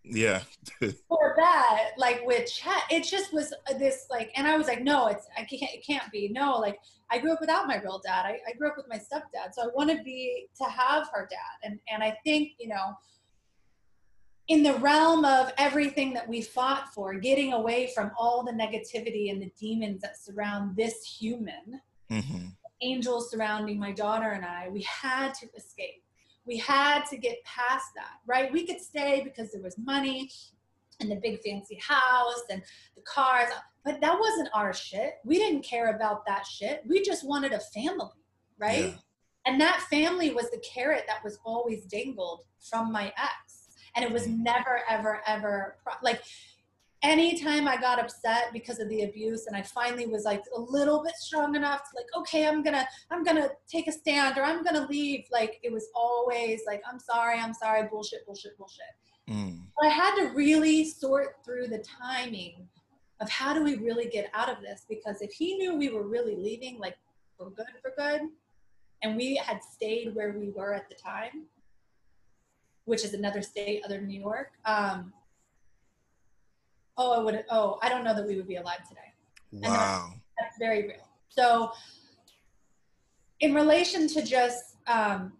[0.02, 0.40] Yeah.
[1.08, 5.06] for that, like with chat, it just was this like, and I was like, no,
[5.06, 6.28] it's I can't, it can't be.
[6.28, 6.78] No, like
[7.10, 8.24] I grew up without my real dad.
[8.26, 11.28] I, I grew up with my stepdad, so I want to be to have her
[11.30, 12.94] dad, and and I think you know
[14.50, 19.30] in the realm of everything that we fought for, getting away from all the negativity
[19.30, 22.46] and the demons that surround this human, mm-hmm.
[22.82, 26.02] angels surrounding my daughter and I, we had to escape.
[26.46, 28.52] We had to get past that, right?
[28.52, 30.30] We could stay because there was money
[31.00, 32.62] and the big fancy house and
[32.96, 33.48] the cars,
[33.84, 35.14] but that wasn't our shit.
[35.24, 36.82] We didn't care about that shit.
[36.86, 38.08] We just wanted a family,
[38.58, 38.86] right?
[38.86, 38.94] Yeah.
[39.46, 43.60] And that family was the carrot that was always dangled from my ex
[43.96, 46.20] and it was never ever ever like
[47.02, 51.02] anytime I got upset because of the abuse and I finally was like a little
[51.02, 54.62] bit strong enough to like, okay, I'm gonna, I'm gonna take a stand or I'm
[54.62, 55.24] gonna leave.
[55.32, 58.82] Like it was always like, I'm sorry, I'm sorry, bullshit, bullshit, bullshit.
[59.28, 59.60] Mm.
[59.82, 62.68] I had to really sort through the timing
[63.20, 64.84] of how do we really get out of this?
[64.88, 66.96] Because if he knew we were really leaving, like
[67.36, 68.22] for good, for good,
[69.02, 71.46] and we had stayed where we were at the time,
[72.84, 74.52] which is another state other than New York.
[74.64, 75.12] Um,
[77.00, 77.44] oh, I would.
[77.50, 79.00] Oh, I don't know that we would be alive today.
[79.52, 81.08] Wow, that's, that's, very real.
[81.30, 81.72] So,
[83.40, 85.32] in relation to just, um,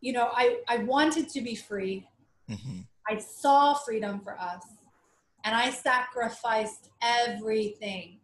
[0.00, 2.06] you know, I I wanted to be free.
[2.50, 2.80] Mm-hmm.
[3.08, 4.64] I saw freedom for us,
[5.44, 8.18] and I sacrificed everything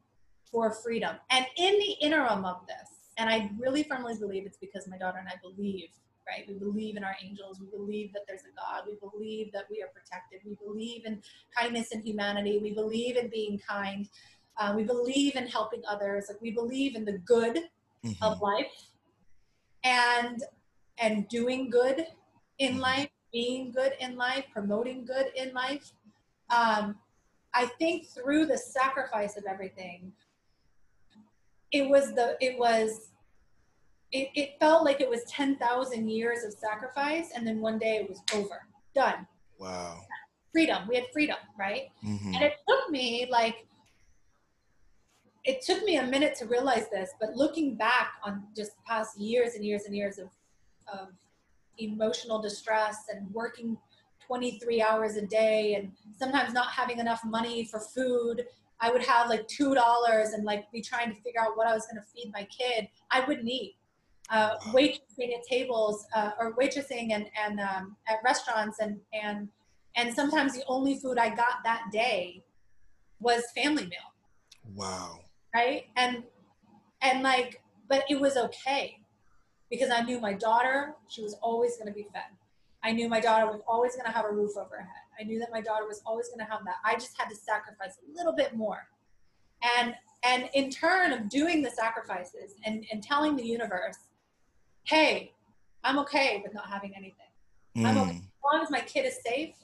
[0.51, 1.17] for freedom.
[1.31, 5.19] And in the interim of this, and I really firmly believe it's because my daughter
[5.19, 5.89] and I believe
[6.29, 6.45] right?
[6.49, 7.61] We believe in our angels.
[7.61, 8.85] We believe that there's a God.
[8.87, 10.41] We believe that we are protected.
[10.45, 11.23] We believe in
[11.57, 12.59] kindness and humanity.
[12.63, 14.09] We believe in being kind.
[14.59, 16.27] Uh, we believe in helping others.
[16.29, 17.59] Like we believe in the good
[18.05, 18.23] mm-hmm.
[18.23, 18.91] of life
[19.83, 20.43] and
[20.99, 22.07] and doing good
[22.59, 22.81] in mm-hmm.
[22.81, 25.93] life, being good in life, promoting good in life.
[26.51, 26.97] Um,
[27.53, 30.13] I think through the sacrifice of everything,
[31.73, 33.11] it was the it was
[34.15, 38.09] it, it felt like it was 10,000 years of sacrifice and then one day it
[38.09, 38.63] was over,
[38.95, 39.27] done.
[39.59, 39.99] Wow.
[40.53, 40.87] Freedom.
[40.89, 41.89] We had freedom, right?
[42.07, 42.35] Mm-hmm.
[42.35, 43.67] And it took me like,
[45.43, 49.57] it took me a minute to realize this, but looking back on just past years
[49.57, 50.29] and years and years of,
[50.87, 51.09] of
[51.79, 53.77] emotional distress and working
[54.25, 58.47] 23 hours a day and sometimes not having enough money for food
[58.81, 61.75] I would have like two dollars and like be trying to figure out what I
[61.75, 62.89] was going to feed my kid.
[63.11, 63.77] I wouldn't eat
[64.31, 69.49] uh, waitressing at tables uh, or waitressing and, and um, at restaurants and, and,
[69.97, 72.43] and sometimes the only food I got that day
[73.21, 74.13] was family meal.
[74.75, 75.21] Wow.
[75.55, 75.85] Right.
[75.97, 76.25] And,
[77.03, 78.99] and like, but it was okay
[79.71, 82.23] because I knew my daughter, she was always going to be fed.
[82.83, 85.05] I knew my daughter was always going to have a roof over her head.
[85.19, 86.77] I knew that my daughter was always going to have that.
[86.85, 88.87] I just had to sacrifice a little bit more.
[89.79, 93.97] And and in turn of doing the sacrifices and, and telling the universe
[94.85, 95.33] hey,
[95.83, 97.13] I'm okay with not having anything.
[97.77, 97.87] Mm.
[97.87, 98.17] I'm okay hmm.
[98.19, 99.55] as long as my kid is safe,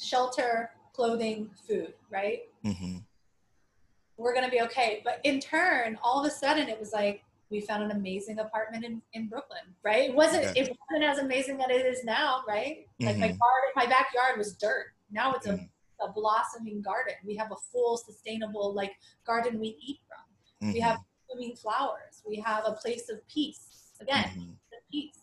[0.00, 2.42] shelter, clothing, food, right?
[2.64, 2.98] Mm-hmm.
[4.16, 5.02] We're gonna be okay.
[5.04, 8.84] But in turn, all of a sudden, it was like we found an amazing apartment
[8.84, 10.10] in, in Brooklyn, right?
[10.10, 12.86] It wasn't it wasn't as amazing as it is now, right?
[13.00, 13.06] Mm-hmm.
[13.06, 13.38] Like my mm-hmm.
[13.38, 14.86] garden, my backyard was dirt.
[15.10, 15.64] Now it's mm-hmm.
[16.00, 17.14] a, a blossoming garden.
[17.24, 18.92] We have a full sustainable like
[19.26, 20.72] garden we eat from.
[20.72, 21.38] We have mm-hmm.
[21.38, 22.22] blooming flowers.
[22.26, 23.74] We have a place of peace
[24.04, 24.50] again mm-hmm.
[24.70, 25.18] the peace.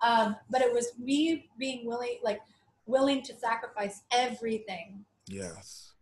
[0.00, 2.40] Um, but it was me being willing like
[2.86, 5.04] willing to sacrifice everything.
[5.28, 5.92] Yes.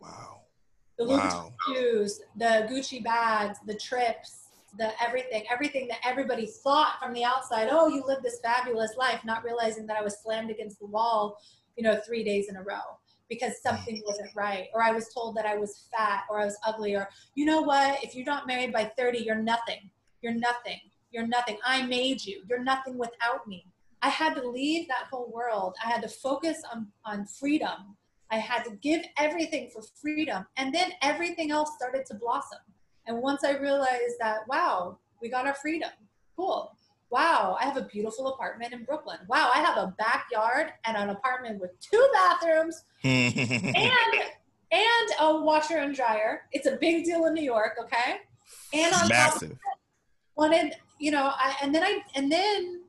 [0.00, 0.42] Wow.
[0.98, 1.52] The wow.
[1.66, 4.44] shoes the gucci bags the trips
[4.78, 7.68] the everything everything that everybody thought from the outside.
[7.70, 11.38] Oh you live this fabulous life not realizing that i was slammed against the wall
[11.76, 14.68] you know three days in a row because something wasn't right.
[14.74, 17.62] Or i was told that i was fat or i was ugly or you know
[17.62, 18.02] what?
[18.02, 19.90] If you're not married by 30 you're nothing.
[20.22, 20.80] You're nothing
[21.16, 21.56] you're nothing.
[21.64, 22.42] I made you.
[22.46, 23.66] You're nothing without me.
[24.02, 25.74] I had to leave that whole world.
[25.82, 27.96] I had to focus on, on freedom.
[28.30, 30.44] I had to give everything for freedom.
[30.58, 32.58] And then everything else started to blossom.
[33.06, 35.88] And once I realized that, wow, we got our freedom.
[36.36, 36.70] Cool.
[37.08, 39.18] Wow, I have a beautiful apartment in Brooklyn.
[39.26, 43.74] Wow, I have a backyard and an apartment with two bathrooms and
[44.72, 46.42] and a washer and dryer.
[46.52, 48.16] It's a big deal in New York, okay?
[48.74, 49.56] And on massive.
[50.36, 52.82] wanted you know, I, and then I, and then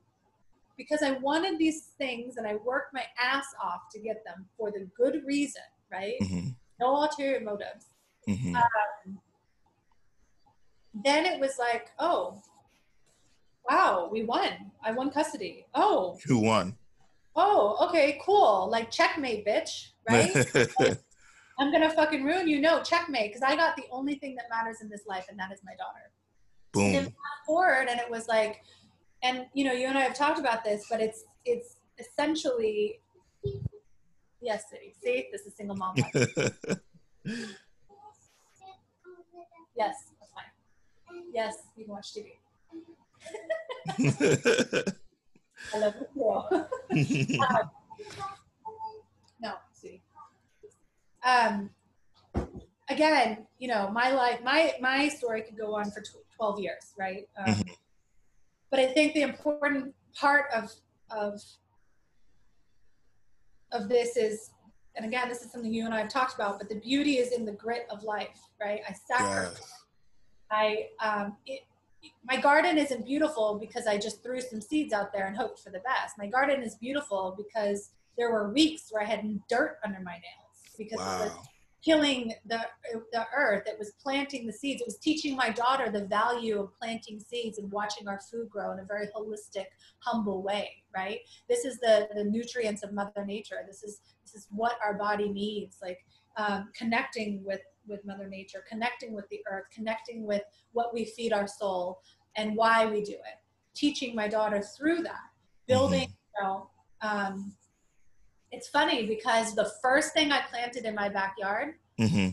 [0.78, 4.72] because I wanted these things and I worked my ass off to get them for
[4.72, 6.16] the good reason, right?
[6.22, 6.50] Mm-hmm.
[6.80, 7.88] No ulterior motives.
[8.30, 8.56] Mm-hmm.
[8.56, 9.20] Um,
[11.04, 12.42] then it was like, oh,
[13.70, 14.72] wow, we won.
[14.84, 15.66] I won custody.
[15.74, 16.78] Oh, who won.
[17.36, 18.70] oh, okay, cool.
[18.72, 20.32] Like checkmate, bitch, right?
[21.60, 22.62] I'm gonna fucking ruin you.
[22.62, 25.52] No, checkmate, because I got the only thing that matters in this life, and that
[25.52, 26.12] is my daughter.
[26.78, 27.04] And Boom.
[27.06, 28.62] fast forward, and it was like,
[29.24, 33.00] and you know, you and I have talked about this, but it's it's essentially,
[34.42, 34.66] yes.
[35.02, 35.96] See, this is single mom.
[39.76, 40.52] yes, that's fine.
[41.34, 42.34] Yes, you can watch TV.
[45.74, 46.44] I love you.
[49.42, 50.02] no, see.
[51.24, 51.72] Um,
[52.90, 56.94] again, you know, my life, my my story could go on for tw- twelve years,
[56.98, 57.28] right?
[57.38, 57.78] Um, Mhm.
[58.70, 60.72] But I think the important part of
[61.10, 61.42] of
[63.72, 64.52] of this is,
[64.96, 67.32] and again, this is something you and I have talked about, but the beauty is
[67.34, 68.82] in the grit of life, right?
[68.88, 69.58] I sacrifice.
[69.60, 69.84] yes.
[70.50, 71.62] I um, it,
[72.24, 75.72] my garden isn't beautiful because I just threw some seeds out there and hoped for
[75.72, 76.18] the best.
[76.18, 80.58] My garden is beautiful because there were weeks where I had dirt under my nails
[80.78, 81.42] because it was Wow.
[81.88, 82.60] Killing the
[83.14, 83.64] the earth.
[83.66, 84.82] It was planting the seeds.
[84.82, 88.74] It was teaching my daughter the value of planting seeds and watching our food grow
[88.74, 89.68] in a very holistic,
[90.00, 90.84] humble way.
[90.94, 91.20] Right.
[91.48, 93.60] This is the the nutrients of Mother Nature.
[93.66, 95.78] This is this is what our body needs.
[95.82, 96.00] Like
[96.36, 101.32] um, connecting with with Mother Nature, connecting with the earth, connecting with what we feed
[101.32, 102.02] our soul
[102.36, 103.38] and why we do it.
[103.74, 105.28] Teaching my daughter through that,
[105.68, 106.10] building.
[106.10, 106.70] You know,
[107.02, 107.54] um,
[108.58, 112.30] it's funny because the first thing I planted in my backyard hmm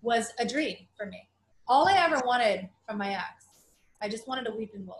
[0.00, 1.28] was a dream for me.
[1.66, 3.46] All I ever wanted from my ex,
[4.00, 4.98] I just wanted a weeping willow.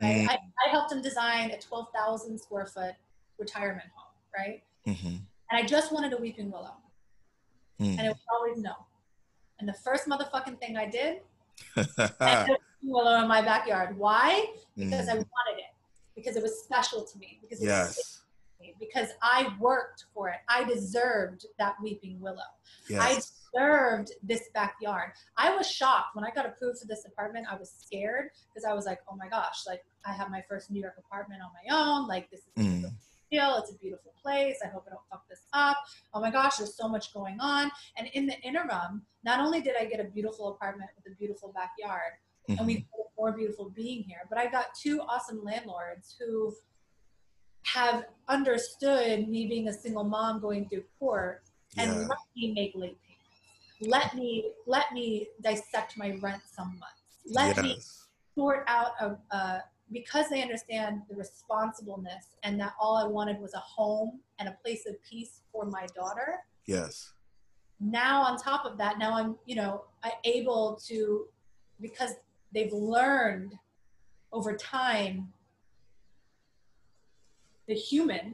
[0.00, 0.26] Right?
[0.28, 2.94] I, I helped him design a 12,000 square foot
[3.38, 4.62] retirement home, right?
[4.86, 5.16] hmm
[5.50, 6.76] And I just wanted a weeping willow.
[7.80, 7.98] Mm.
[7.98, 8.72] And it was always no.
[9.58, 11.20] And the first motherfucking thing I did,
[11.76, 12.46] I Mm.
[12.46, 13.96] put a weeping willow in my backyard.
[13.98, 14.46] Why?
[14.76, 15.72] Because I wanted it.
[16.16, 17.38] Because it was special to me.
[17.42, 18.19] Because yes.
[18.60, 18.74] Me.
[18.78, 20.38] Because I worked for it.
[20.48, 22.38] I deserved that weeping willow.
[23.00, 25.12] I deserved this backyard.
[25.36, 27.46] I was shocked when I got approved for this apartment.
[27.50, 30.70] I was scared because I was like, oh my gosh, like I have my first
[30.70, 32.08] New York apartment on my own.
[32.08, 32.92] Like this is a Mm.
[33.30, 33.56] deal.
[33.58, 34.58] It's a beautiful place.
[34.64, 35.76] I hope I don't fuck this up.
[36.14, 37.70] Oh my gosh, there's so much going on.
[37.96, 41.52] And in the interim, not only did I get a beautiful apartment with a beautiful
[41.52, 42.12] backyard,
[42.48, 42.86] and we Mhm.
[43.16, 44.26] more beautiful being here.
[44.28, 46.56] But I got two awesome landlords who
[47.64, 51.42] have understood me being a single mom going through court
[51.78, 52.06] and Yeah.
[52.08, 53.80] let me make late payments.
[53.80, 57.02] Let me let me dissect my rent some months.
[57.26, 57.80] Let me
[58.34, 59.60] sort out a, uh,
[59.92, 64.56] because they understand the responsibleness and that all I wanted was a home and a
[64.62, 67.12] place of peace for my daughter Yes.
[67.80, 71.26] now on top of that now i'm you know I able to
[71.80, 72.12] because
[72.52, 73.54] they've learned
[74.32, 75.32] over time
[77.70, 78.26] the human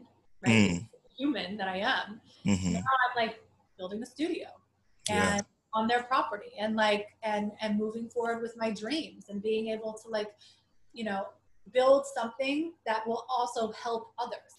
[0.47, 0.89] right Mm.
[1.19, 2.09] human that i am
[2.45, 3.35] hmm now i'm like
[3.79, 4.49] building a studio
[5.09, 5.37] Yeah.
[5.37, 5.45] and
[5.79, 9.93] on their property and like and and moving forward with my dreams and being able
[10.03, 10.31] to like
[10.99, 11.23] you know
[11.77, 14.53] build something that will also help others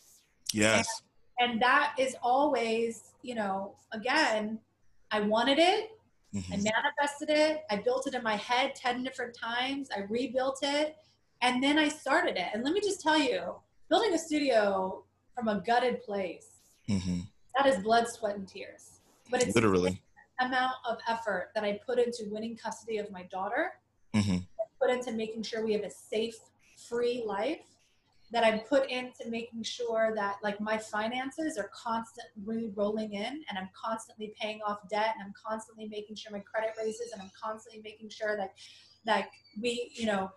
[0.53, 0.87] Yes.
[1.41, 2.91] and that is always
[3.29, 3.55] you know
[3.99, 4.43] again
[5.11, 5.83] i wanted it
[6.53, 6.63] I Mhm.
[6.75, 7.55] manifested it.
[7.71, 9.85] I built it in my head 10 different times.
[9.97, 10.87] I rebuilt it.
[11.45, 12.47] And then I started it.
[12.53, 13.41] And let me just tell you,
[13.89, 15.03] building a studio
[15.35, 16.47] from a gutted place,
[16.87, 17.21] hmm
[17.55, 18.99] that is blood, sweat, and tears.
[19.31, 19.99] But it's Literally.
[20.39, 23.73] the amount of effort that I put into winning custody of my daughter,
[24.13, 24.37] hmm
[24.79, 26.35] put into making sure we have a safe,
[26.87, 27.65] free life,
[28.31, 33.57] that I put into making sure that like my finances are constantly rolling in and
[33.57, 37.31] I'm constantly paying off debt and I'm constantly making sure my credit raises and I'm
[37.41, 38.53] constantly making sure that
[39.05, 39.29] like
[39.61, 40.29] we, you know,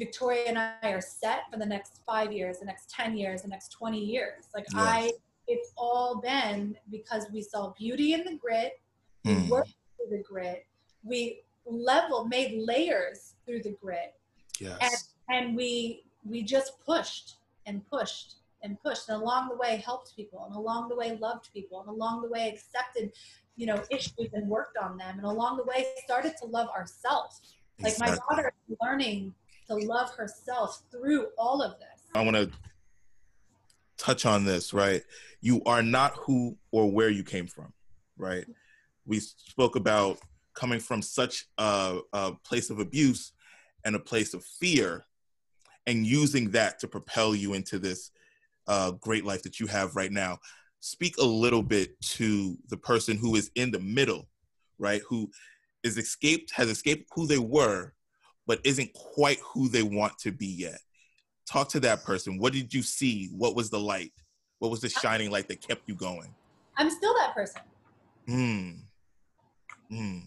[0.00, 3.48] Victoria and I are set for the next five years, the next 10 years, the
[3.48, 4.48] next 20 years.
[4.54, 5.12] Like I,
[5.46, 8.80] it's all been because we saw beauty in the grit,
[9.24, 9.48] we Mm.
[9.50, 10.66] worked through the grit,
[11.04, 14.14] we level made layers through the grit,
[14.58, 15.12] Yes.
[15.28, 17.36] and we we just pushed
[17.66, 21.46] and pushed and pushed and along the way helped people and along the way loved
[21.52, 23.12] people and along the way accepted
[23.56, 27.34] you know issues and worked on them and along the way started to love ourselves
[27.82, 29.32] like my daughter is learning
[29.70, 32.50] to love herself through all of this I want to
[33.96, 35.02] touch on this, right?
[35.40, 37.72] You are not who or where you came from,
[38.16, 38.44] right?
[39.06, 40.18] We spoke about
[40.54, 43.32] coming from such a, a place of abuse
[43.84, 45.04] and a place of fear
[45.86, 48.10] and using that to propel you into this
[48.66, 50.38] uh, great life that you have right now.
[50.80, 54.28] Speak a little bit to the person who is in the middle,
[54.78, 55.02] right?
[55.08, 55.30] Who
[55.82, 57.94] is escaped has escaped who they were,
[58.50, 60.80] but isn't quite who they want to be yet.
[61.48, 62.36] Talk to that person.
[62.36, 63.28] What did you see?
[63.28, 64.10] What was the light?
[64.58, 66.34] What was the shining light that kept you going?
[66.76, 67.62] I'm still that person.
[68.28, 68.80] Mm.
[69.92, 70.22] Mm.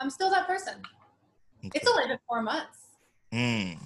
[0.00, 0.76] I'm still that person.
[1.66, 1.72] Okay.
[1.74, 2.78] It's only been four months.
[3.34, 3.76] Mm.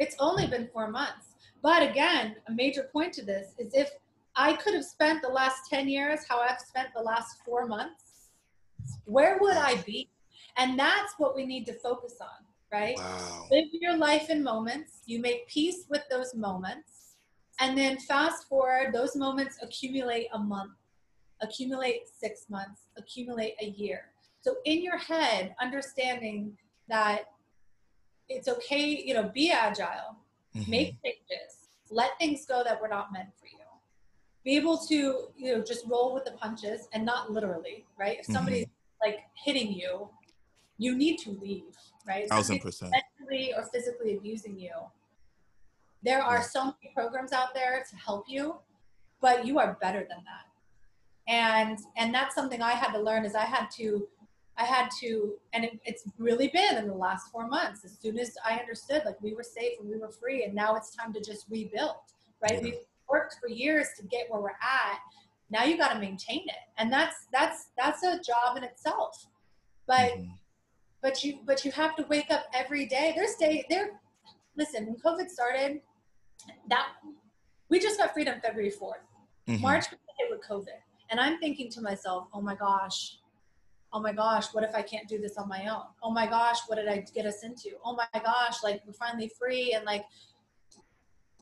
[0.00, 1.28] It's only been four months.
[1.62, 3.88] But again, a major point to this is if
[4.34, 8.30] I could have spent the last 10 years how I've spent the last four months,
[9.04, 10.10] where would I be?
[10.56, 12.96] And that's what we need to focus on, right?
[12.98, 13.46] Wow.
[13.50, 15.00] Live your life in moments.
[15.06, 17.16] You make peace with those moments.
[17.60, 20.72] And then fast forward, those moments accumulate a month,
[21.40, 24.12] accumulate six months, accumulate a year.
[24.40, 26.56] So in your head, understanding
[26.88, 27.22] that
[28.28, 30.16] it's okay, you know, be agile,
[30.54, 30.68] Mhm.
[30.68, 33.54] make changes, let things go that were not meant for you.
[34.44, 38.18] Be able to, you know, just roll with the punches and not literally, right?
[38.18, 38.66] If somebody's
[39.02, 40.10] like hitting you,
[40.78, 41.76] you need to leave,
[42.06, 42.28] right?
[42.28, 42.92] Thousand percent.
[43.18, 44.72] mentally or physically abusing you.
[46.02, 46.42] There are Yeah.
[46.42, 48.60] so many programs out there to help you,
[49.20, 50.46] but you are better than that.
[51.26, 54.08] And and that's something I had to learn is I had to
[54.56, 57.84] I had to and it, it's really been in the last four months.
[57.84, 60.74] As soon as I understood like we were safe and we were free and now
[60.76, 61.96] it's time to just rebuild,
[62.42, 62.54] right?
[62.54, 62.60] Yeah.
[62.62, 65.00] We've worked for years to get where we're at.
[65.50, 66.62] Now you got to maintain it.
[66.78, 69.26] And that's that's that's a job in itself.
[69.86, 70.38] But Mhm.
[71.02, 73.12] But you but you have to wake up every day.
[73.14, 74.00] There's day there
[74.56, 75.80] listen when covid started
[76.68, 76.88] that
[77.68, 78.94] we just got freedom february 4th
[79.46, 79.60] Mhm.
[79.60, 80.80] march hit with covid.
[81.10, 83.18] And i'm thinking to myself oh my gosh
[83.92, 85.84] oh my gosh what if i can't do this on my own?
[86.02, 87.70] Oh my gosh what did i get us into?
[87.84, 90.04] Oh my gosh like we're finally free and like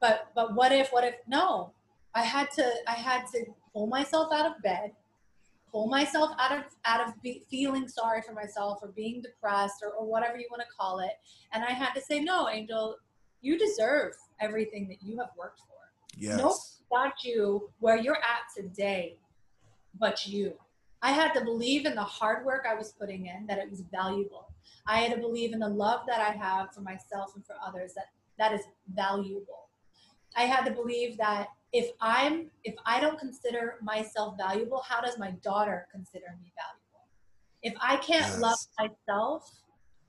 [0.01, 1.73] but but what if what if no.
[2.15, 4.93] I had to i had to pull myself out of bed
[5.71, 9.91] pull myself out of out of be, feeling sorry for myself or being depressed or,
[9.91, 11.12] or whatever you want to call it
[11.53, 12.97] and i had to say no angel
[13.41, 15.67] you deserve everything that you have worked for
[16.19, 16.39] Yes.
[16.39, 16.57] Nope.
[16.91, 19.19] got you where you're at today
[19.99, 20.55] but you
[21.03, 23.83] i had to believe in the hard work i was putting in that it was
[23.93, 24.49] valuable
[24.87, 27.93] i had to believe in the love that i have for myself and for others
[27.95, 28.07] that
[28.39, 28.62] that is
[28.95, 29.66] valuable
[30.37, 35.18] i had to believe that if i'm if i don't consider myself valuable how does
[35.18, 37.07] my daughter consider me valuable?
[37.62, 38.41] If i can't Yes.
[38.41, 39.51] love myself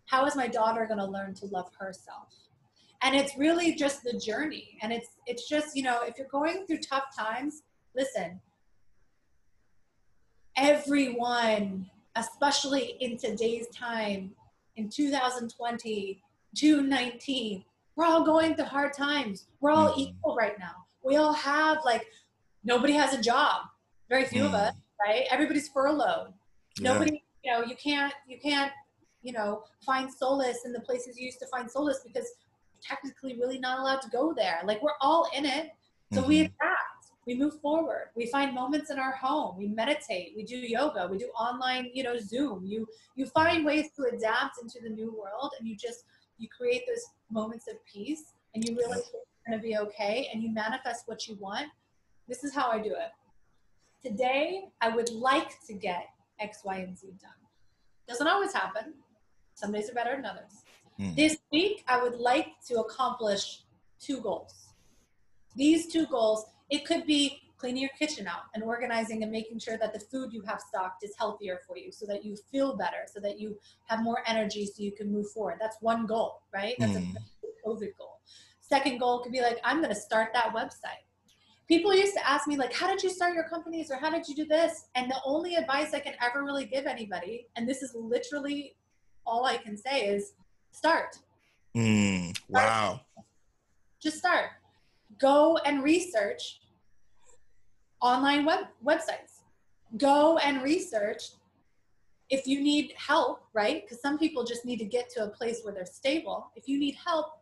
[0.08, 2.30] how is my daughter going to learn to love herself?
[3.04, 6.66] And it's really just the journey and it's it's just you know if you're going
[6.66, 7.62] through tough times
[7.96, 8.42] listen.
[10.56, 14.32] Everyone especially in today's time
[14.76, 16.24] in 2020
[16.56, 17.64] 2019
[17.98, 19.48] we're all going through hard times.
[19.60, 19.98] We're all Mhm.
[19.98, 20.86] equal right now.
[21.04, 22.06] We all have like
[22.64, 23.64] nobody has a job.
[24.08, 24.68] Very few of Mm.
[24.70, 24.76] us
[25.06, 25.26] right?
[25.30, 26.34] Everybody's furloughed.
[26.80, 26.94] Yeah.
[26.94, 28.72] nobody you know you can't you can't
[29.24, 32.28] you know find solace in the places you used to find solace because
[32.82, 34.62] technically really not allowed to go there.
[34.64, 35.72] Like we're all in it.
[36.14, 36.46] So we Mhm.
[36.46, 37.04] adapt.
[37.26, 38.12] We move forward.
[38.16, 39.58] We find moments in our home.
[39.58, 40.34] We meditate.
[40.38, 41.08] We do yoga.
[41.12, 42.66] We do online you know zoom.
[42.66, 46.06] You you find ways to adapt into the new world and you just
[46.38, 49.12] you create those moments of peace and you realize it's
[49.48, 51.68] going to be okay and you manifest what you want
[52.28, 53.12] this is how i do it.
[54.06, 56.08] Today i would like to get
[56.40, 57.32] x y and z done.
[58.08, 58.94] Doesn't always happen.
[59.54, 60.64] Some days are better than others.
[61.00, 61.16] Mm.
[61.16, 63.62] this week i would like to accomplish
[64.00, 64.74] two goals.
[65.56, 69.78] These two goals it could be cleaning your kitchen out and organizing and making sure
[69.78, 73.06] that the food you have stocked is healthier for you so that you feel better
[73.12, 75.58] so that you have more energy so you can move forward.
[75.60, 76.76] That's one goal right?
[76.80, 77.16] That's Mm.
[77.16, 78.20] a covid goal.
[78.62, 81.04] Second goal could be like i'm going to start that website.
[81.68, 84.28] People used to ask me like how did you start your companies or how did
[84.28, 84.88] you do this?
[84.96, 88.76] And the only advice i can ever really give anybody and this is literally
[89.26, 90.34] all i can say is
[90.72, 91.18] start.
[91.76, 92.38] Mm.
[92.50, 93.02] Wow.
[94.00, 94.50] just start.
[95.20, 96.60] Go and research
[98.02, 99.42] online web websites.
[99.98, 101.32] Go and research
[102.30, 103.84] if you need help right?
[103.84, 106.52] Because some people just need to get to a place where they're stable.
[106.56, 107.42] If you need help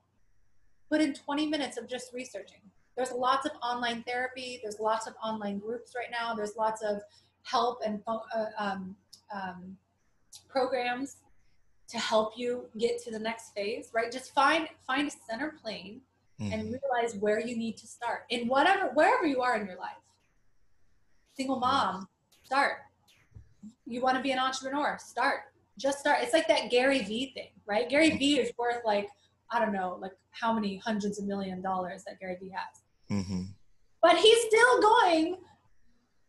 [0.89, 2.59] put in 20 minutes of just researching.
[2.95, 4.59] There's lots of online therapy.
[4.63, 6.33] There's lots of online groups right now.
[6.33, 7.01] There's lots of
[7.43, 8.95] help and uh, um,
[9.33, 9.77] um,
[10.47, 11.17] programs
[11.89, 14.11] to help you get to the next phase right?
[14.11, 16.01] Just find find a center plane
[16.41, 16.51] Mhm.
[16.53, 20.04] and realize where you need to start in whatever wherever you are in your life
[21.35, 22.07] single mom
[22.43, 22.77] start
[23.85, 25.41] you want to be an entrepreneur start
[25.77, 29.07] just start it's like that gary vee thing right gary vee is worth like
[29.51, 32.81] i don't know like how many hundreds of million dollars that gary vee has
[33.11, 33.47] Mhm.
[34.01, 35.37] but he's still going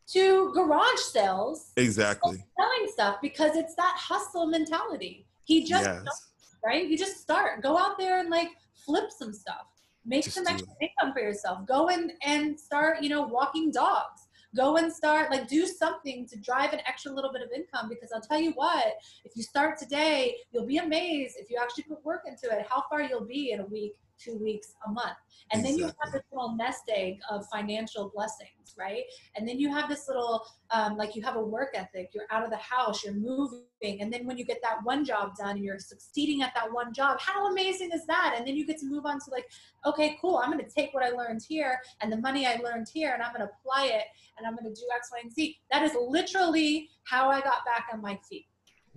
[0.09, 2.44] to garage sales Exactly.
[2.59, 6.30] selling stuff because it's that hustle mentality He just yes.
[6.64, 6.86] right.
[6.86, 7.62] You just start.
[7.62, 8.48] Go out there and like
[8.84, 9.66] flip some stuff.
[10.04, 11.66] Make just some extra income for yourself.
[11.66, 13.00] Go in and start.
[13.02, 14.26] You know, walking dogs
[14.57, 18.11] go and start like do something to drive an extra little bit of income because
[18.12, 18.94] i'll tell you what
[19.24, 22.82] if you start today you'll be amazed if you actually put work into it how
[22.88, 25.16] far you'll be in a week two weeks, a month.
[25.52, 25.70] And exactly.
[25.70, 29.02] then you have this little nest egg of financial blessings, right?
[29.36, 32.44] And then you have this little, um, like you have a work ethic, you're out
[32.44, 33.62] of the house, you're moving.
[33.82, 36.92] And then when you get that one job done and you're succeeding at that one
[36.92, 38.34] job, how amazing is that?
[38.36, 39.46] And then you get to move on to like,
[39.84, 42.88] okay, cool, I'm going to take what I learned here and the money I learned
[42.92, 44.04] here and I'm going to apply it
[44.38, 45.58] and I'm going to do X, Y, and Z.
[45.70, 48.46] That is literally how I got back on my feet.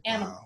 [0.06, 0.46] Wow.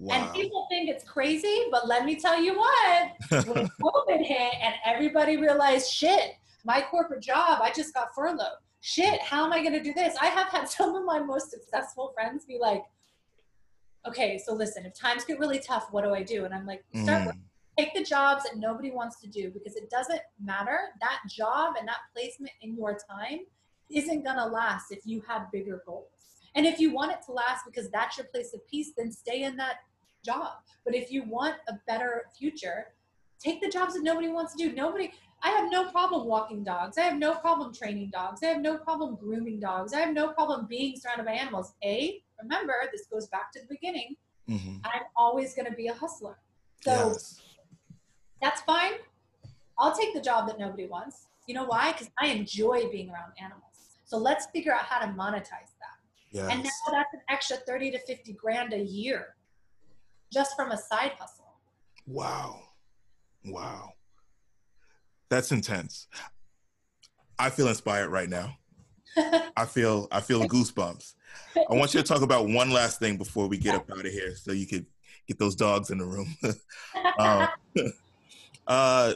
[0.00, 0.14] Wow.
[0.14, 3.12] And people think it's crazy, but let me tell you what,
[3.46, 6.32] when COVID hit and everybody realized, shit,
[6.64, 8.46] my corporate job, I just got furloughed.
[8.80, 10.16] Shit, how am I going to do this?
[10.18, 12.82] I have had some of my most successful friends be like,
[14.08, 16.46] okay, so listen, if times get really tough, what do I do?
[16.46, 17.32] And I'm like, start mm.
[17.78, 20.78] take the jobs that nobody wants to do because it doesn't matter.
[21.02, 23.40] That job and that placement in your time
[23.90, 26.08] isn't going to last if you have bigger goals.
[26.54, 29.42] And if you want it to last because that's your place of peace, then stay
[29.42, 29.74] in that
[30.24, 30.52] job.
[30.84, 32.88] But if you want a better future,
[33.38, 34.74] take the jobs that nobody wants to do.
[34.74, 35.12] Nobody,
[35.42, 36.98] I have no problem walking dogs.
[36.98, 38.42] I have no problem training dogs.
[38.42, 39.92] I have no problem grooming dogs.
[39.92, 41.74] I have no problem being surrounded by animals.
[41.84, 44.16] A, remember, this goes back to the beginning.
[44.48, 44.76] Mm-hmm.
[44.84, 46.38] I'm always going to be a hustler.
[46.82, 47.40] So yes.
[48.42, 48.92] that's fine.
[49.78, 51.26] I'll take the job that nobody wants.
[51.46, 51.92] You know why?
[51.92, 53.64] Because I enjoy being around animals.
[54.04, 55.96] So let's figure out how to monetize that.
[56.32, 56.48] Yes.
[56.50, 59.34] And now that's an extra 30 to 50 grand a year
[60.32, 61.54] just from a side hustle.
[62.06, 62.60] Wow.
[63.44, 63.92] Wow.
[65.28, 66.08] That's intense.
[67.38, 68.56] I feel inspired right now.
[69.56, 71.14] I feel I feel goosebumps.
[71.56, 74.12] I want you to talk about one last thing before we get up out of
[74.12, 74.86] here, so you could
[75.26, 76.36] get those dogs in the room.
[77.18, 77.48] um,
[78.66, 79.14] uh,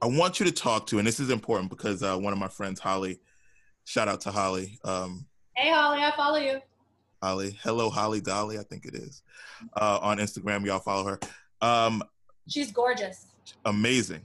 [0.00, 2.48] I want you to talk to, and this is important because uh, one of my
[2.48, 3.20] friends, Holly,
[3.84, 4.78] shout out to Holly.
[4.84, 6.60] Um, hey, Holly, I follow you.
[7.22, 7.58] Holly.
[7.62, 9.22] Hello, Holly Dolly, I think it is.
[9.76, 11.18] Uh, on Instagram, y'all follow her.
[11.60, 12.02] Um,
[12.48, 13.26] She's gorgeous.
[13.64, 14.24] Amazing.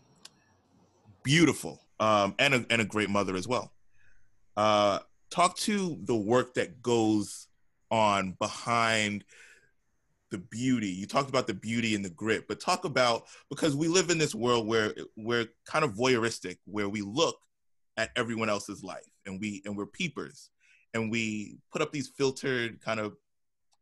[1.24, 1.82] Beautiful.
[2.00, 3.72] Um, and, a, and a great mother as well.
[4.58, 7.48] Uh, talk to the work that goes
[7.90, 9.24] on behind
[10.32, 10.88] the beauty.
[10.88, 14.18] You talked about the beauty and the grit, but talk about because we live in
[14.18, 17.38] this world where we're kind of voyeuristic, where we look
[17.98, 20.50] at everyone else's life and we and we're peepers
[20.94, 23.16] and we put up these filtered kind of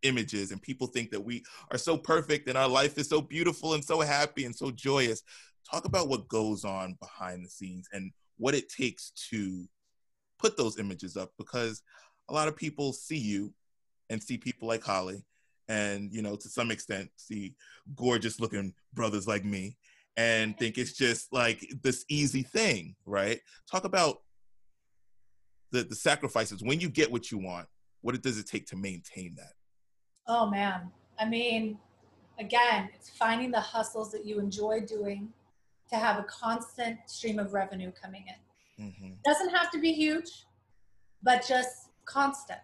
[0.04, 3.74] images and people think that we are so perfect and our life is so beautiful
[3.74, 5.24] and so happy and so joyous.
[5.70, 9.66] Talk about what goes on behind the scenes and what it takes to
[10.40, 11.82] put those images up because
[12.30, 13.54] a lot of people see you
[14.10, 15.22] and see people like holly
[15.68, 17.54] and you know to some extent see
[17.96, 19.76] gorgeous looking brothers like me
[20.20, 23.40] and think it's just like this easy thing right?
[23.72, 24.22] Talk about
[25.72, 27.68] the, the sacrifices when you get what you want
[28.02, 29.54] what does it take to maintain that?
[30.28, 30.92] Oh man.
[31.20, 31.78] I mean
[32.40, 35.30] again it's finding the hustles that you enjoy doing
[35.90, 38.86] to have a constant stream of revenue coming in.
[38.86, 39.10] Mm-hmm.
[39.26, 40.46] doesn't have to be huge
[41.22, 42.62] but just constant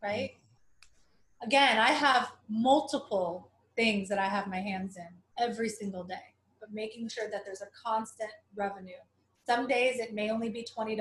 [0.00, 0.30] right?
[0.30, 1.46] Mm-hmm.
[1.48, 5.08] again i have multiple things that i have my hands in
[5.44, 9.02] every single day but making sure that there's a constant revenue.
[9.44, 10.96] Some days it may only be $20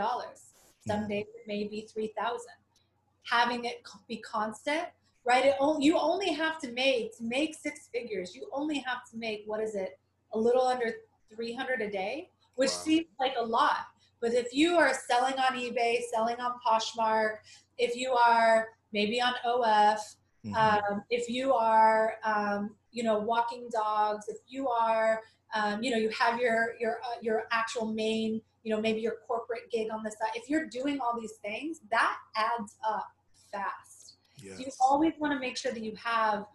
[0.87, 2.39] some days it may be 3000
[3.23, 4.85] having it be constant
[5.25, 9.03] right it only, you only have to make to make six figures you only have
[9.09, 9.99] to make what is it
[10.33, 10.93] a little under
[11.35, 12.77] 300 a day which wow.
[12.77, 13.87] seems like a lot
[14.19, 17.37] but if you are selling on ebay selling on poshmark
[17.77, 19.63] if you are maybe on of
[20.45, 20.55] mm-hmm.
[20.55, 25.21] um, if you are um, you know walking dogs if you are
[25.53, 29.15] um, you know you have your your uh, your actual main you know, maybe your
[29.27, 30.31] corporate gig on the side.
[30.35, 33.07] If you're doing all these things, that adds up
[33.51, 34.15] fast.
[34.37, 34.57] Yes.
[34.57, 36.45] So you always want to make sure that you have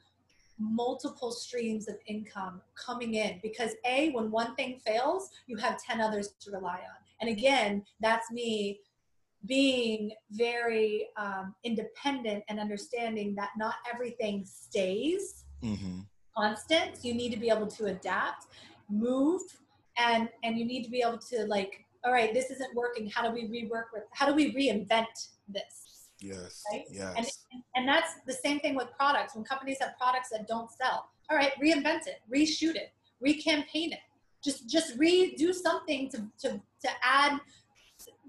[0.59, 6.01] multiple streams of income coming in because a when one thing fails you have 10
[6.01, 8.81] others to rely on and again that's me
[9.45, 16.01] being very um, independent and understanding that not everything stays mm-hmm.
[16.35, 18.47] constant you need to be able to adapt
[18.89, 19.43] move
[19.99, 23.11] and and you need to be able to like all right, this isn't working.
[23.11, 26.09] How do we rework with, how do we reinvent this?
[26.21, 26.63] Yes.
[26.73, 26.85] Right?
[26.89, 27.15] Yes.
[27.53, 29.35] And, and that's the same thing with products.
[29.35, 32.93] When companies have products that don't sell, all right, reinvent it, reshoot it,
[33.25, 33.99] recampaign it.
[34.43, 37.41] Just just redo something to, to, to add,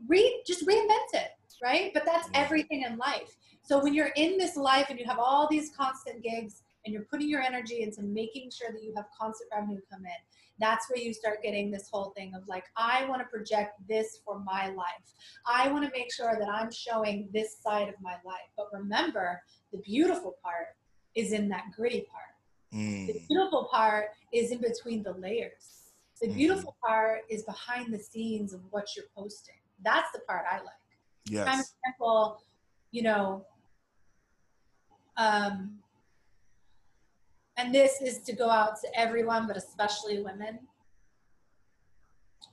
[0.08, 1.30] re, just reinvent it,
[1.62, 1.92] right?
[1.94, 3.38] But that's everything in life.
[3.62, 7.04] So when you're in this life and you have all these constant gigs and you're
[7.04, 10.12] putting your energy into making sure that you have constant revenue come in,
[10.60, 14.20] that's where you start getting this whole thing of like, I want to project this
[14.26, 15.14] for my life.
[15.45, 18.49] I want to make sure that I'm showing this side of my life.
[18.55, 19.41] But remember,
[19.72, 20.76] the beautiful part
[21.16, 22.24] is in that gritty part.
[22.74, 23.08] Mm.
[23.08, 25.93] The beautiful part is in between the layers.
[26.22, 26.36] The Mhm.
[26.36, 29.55] beautiful part is behind the scenes of what you're posting.
[29.84, 30.74] That's the part I like.
[31.30, 31.74] Yes.
[31.86, 32.41] example,
[32.91, 33.45] you know,
[35.18, 35.82] um,
[37.58, 40.60] and this is to go out to everyone, but especially women.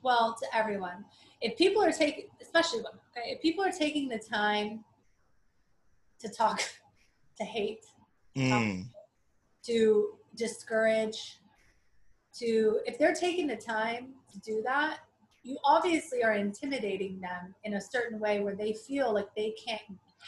[0.03, 1.05] Well, to everyone.
[1.41, 4.85] If people are taking, especially women, okay, if people are taking the time
[6.21, 6.61] to talk,
[7.39, 7.85] to hate,
[8.37, 8.89] Mm.
[9.65, 11.39] to discourage,
[12.41, 14.99] to if they're taking the time to do that,
[15.45, 19.83] you obviously are intimidating them in a certain way where they feel like they can't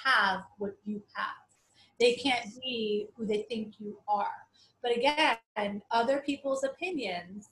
[0.05, 1.35] have what you have.
[1.99, 4.46] They can't be who they think you are.
[4.87, 7.49] But again, other people's opinions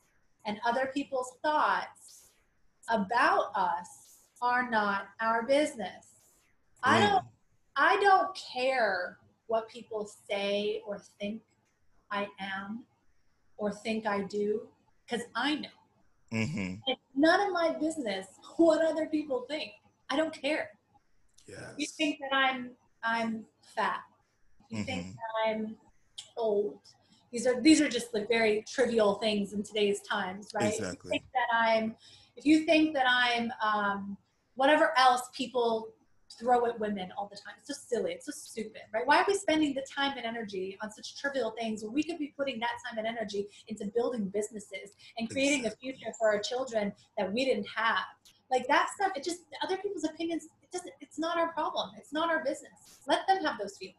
[0.46, 2.30] and other people's thoughts
[2.88, 6.06] about us are not our business.
[6.84, 7.24] I don't
[7.74, 9.18] I don't care
[9.48, 11.42] what people say or think
[12.08, 12.84] I am
[13.56, 14.68] or think I do
[15.04, 15.76] because I know.
[16.30, 18.28] hmm It's none of my business
[18.58, 19.72] what other people think.
[20.08, 20.70] I don't care.
[21.78, 22.70] You think that I'm
[23.02, 24.04] I'm fat.
[24.70, 25.14] You think Mhm.
[25.16, 25.76] that I'm
[26.36, 26.78] old.
[27.34, 30.72] These are these are just like very trivial things in today's times, right?
[30.72, 31.10] If you Exactly.
[31.10, 31.96] think that I'm
[32.36, 34.16] if you think that I'm um,
[34.54, 35.88] whatever else people
[36.38, 37.54] throw at women all the time.
[37.58, 38.12] It's so silly.
[38.12, 39.04] It's so stupid, right?
[39.04, 42.18] Why are we spending the time and energy on such trivial things when we could
[42.18, 46.38] be putting that time and energy into building businesses and creating a future for our
[46.38, 48.04] children that we didn't have?
[48.48, 50.44] Like that stuff, it just other people's opinions.
[50.62, 50.92] It doesn't.
[51.00, 51.90] It's not our problem.
[51.98, 53.00] It's not our business.
[53.08, 53.98] Let them have those feelings.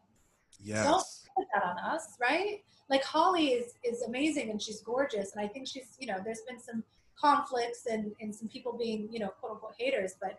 [0.58, 0.84] Yes.
[0.86, 1.04] Don't
[1.36, 2.62] put that on us, right?
[2.88, 6.42] Like Holly is is amazing and she's gorgeous, and I think she's you know there's
[6.48, 6.84] been some
[7.18, 10.38] conflicts and and some people being you know quote unquote haters, but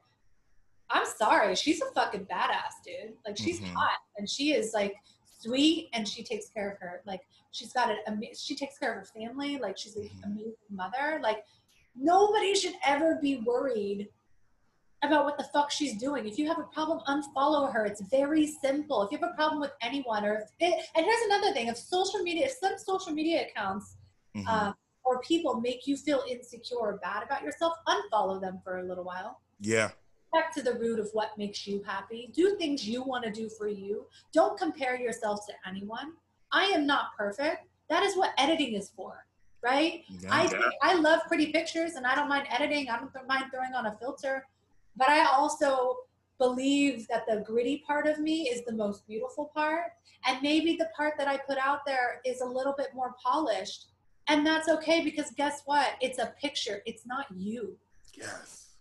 [0.89, 3.13] I'm sorry, she's a fucking badass, dude.
[3.25, 3.73] Like she's Mhm.
[3.73, 4.95] hot and she is like
[5.39, 7.01] sweet and she takes care of her.
[7.05, 7.21] Like
[7.51, 9.57] she's got an ama- she takes care of her family.
[9.57, 10.23] Like she's an Mhm.
[10.25, 11.19] amazing mother.
[11.21, 11.43] Like
[11.95, 14.07] nobody should ever be worried
[15.03, 16.27] about what the fuck she's doing.
[16.27, 17.85] If you have a problem, unfollow her.
[17.85, 19.03] It's very simple.
[19.03, 21.77] If you have a problem with anyone, or if it, and here's another thing: if
[21.77, 23.97] social media, if some social media accounts
[24.35, 24.47] Mhm.
[24.47, 28.83] um, or people make you feel insecure or bad about yourself, unfollow them for a
[28.83, 29.91] little while yeah.
[30.33, 32.29] back to the root of what makes you happy.
[32.33, 34.05] Do things you want to do for you.
[34.33, 36.13] Don't compare yourself to anyone.
[36.51, 37.67] I am not perfect.
[37.89, 39.25] That is what editing is for,
[39.61, 40.03] right?
[40.09, 40.29] Yeah.
[40.31, 42.89] I I love pretty pictures and I don't mind editing.
[42.89, 44.45] I don't mind throwing on a filter,
[44.97, 45.95] but I also
[46.39, 49.91] believe that the gritty part of me is the most beautiful part,
[50.25, 53.87] and maybe the part that I put out there is a little bit more polished,
[54.27, 55.93] and that's okay because guess what?
[56.01, 56.81] It's a picture.
[56.85, 57.77] It's not you.
[58.13, 58.75] Yes.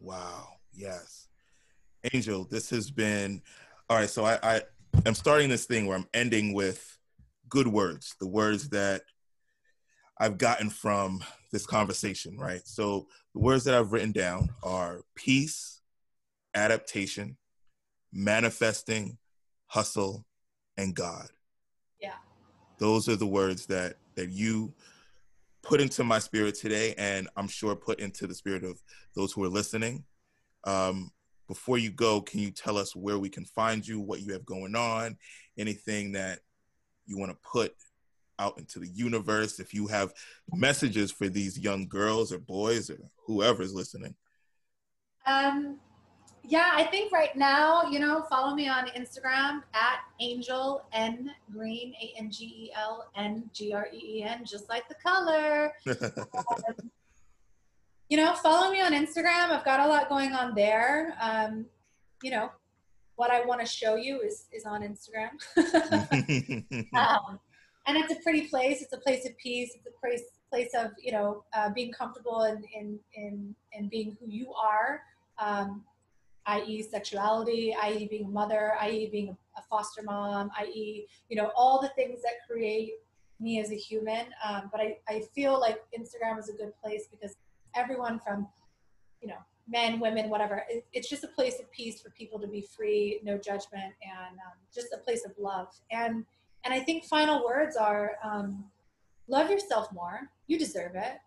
[0.00, 0.48] Wow.
[0.74, 1.28] Yes.
[2.12, 3.42] Angel, this has been
[3.88, 4.10] all right.
[4.10, 4.62] So I, I
[5.06, 6.98] am starting this thing where I'm ending with
[7.48, 9.02] good words, the words that
[10.18, 11.22] I've gotten from
[11.52, 12.62] this conversation, right?
[12.64, 15.80] So the words that I've written down are peace,
[16.54, 17.36] adaptation,
[18.12, 19.18] manifesting,
[19.66, 20.26] hustle,
[20.76, 21.28] and God.
[22.00, 22.14] Yeah.
[22.78, 24.74] Those are the words that that you
[25.62, 28.80] put into my spirit today, and I'm sure put into the spirit of
[29.14, 30.04] those who are listening.
[30.64, 31.10] Um,
[31.48, 34.44] before you go, can you tell us where we can find you, what you have
[34.44, 35.16] going on,
[35.56, 36.40] anything that
[37.06, 37.74] you want to put
[38.38, 39.60] out into the universe?
[39.60, 40.12] If you have
[40.52, 44.14] messages for these young girls or boys or whoever is listening.
[45.26, 45.78] Um,
[46.44, 51.94] yeah, I think right now, you know, follow me on Instagram at Angel N Green,
[52.02, 55.72] A N G E L N G R E E N, just like the color.
[58.08, 59.48] You know, follow me on Instagram.
[59.48, 61.16] I've got a lot going on there.
[61.18, 61.64] Um,
[62.22, 62.50] you know,
[63.16, 65.30] what I want to show you is is on Instagram.
[66.94, 67.40] um,
[67.86, 68.82] and it's a pretty place.
[68.82, 69.72] It's a place of peace.
[69.74, 74.16] It's a place place of you know uh, being comfortable in in in in being
[74.20, 75.00] who you are,
[75.38, 75.82] um,
[76.46, 76.82] i.e.
[76.82, 78.06] sexuality, i.e.
[78.08, 79.08] being a mother, i.e.
[79.10, 81.06] being a, foster mom, i.e.
[81.28, 82.92] you know all the things that create
[83.40, 84.26] me as a human.
[84.46, 87.36] Um, but I I feel like Instagram is a good place because
[87.74, 88.46] everyone from
[89.20, 90.64] you know men, women, whatever.
[90.68, 94.36] It, it's just a place of peace for people to be free, no judgment, and
[94.46, 95.68] um, just a place of love.
[95.90, 96.24] And
[96.64, 98.64] and I think final words are um,
[99.28, 100.30] love yourself more.
[100.46, 101.18] You deserve it.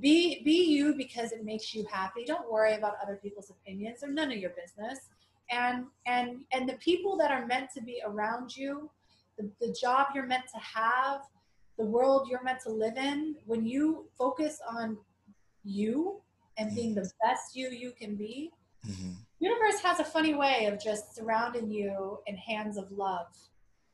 [0.00, 2.24] Be be you because it makes you happy.
[2.24, 4.00] Don't worry about other people's opinions.
[4.00, 5.10] They're none of your business.
[5.50, 8.90] And and and the people that are meant to be around you,
[9.38, 11.20] the the, job you're meant to have,
[11.78, 14.96] the world you're meant to live in, when you focus on
[15.64, 16.20] you
[16.58, 18.50] and being the best you you can be,
[18.86, 19.14] Mhm.
[19.38, 23.28] universe has a funny way of just surrounding you in hands of love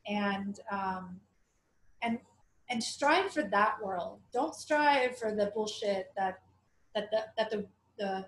[0.09, 1.21] and um,
[2.03, 2.19] and
[2.71, 6.41] and strive for that world don't strive for the bullshit that
[6.95, 7.67] that the that the,
[7.99, 8.27] the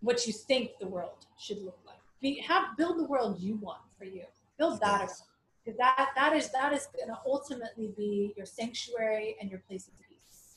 [0.00, 3.80] what you think the world should look like be have build the world you want
[3.98, 4.24] for you
[4.58, 5.22] build that Yes.
[5.64, 9.88] because that that is that is going to ultimately be your sanctuary and your place
[9.88, 10.56] of peace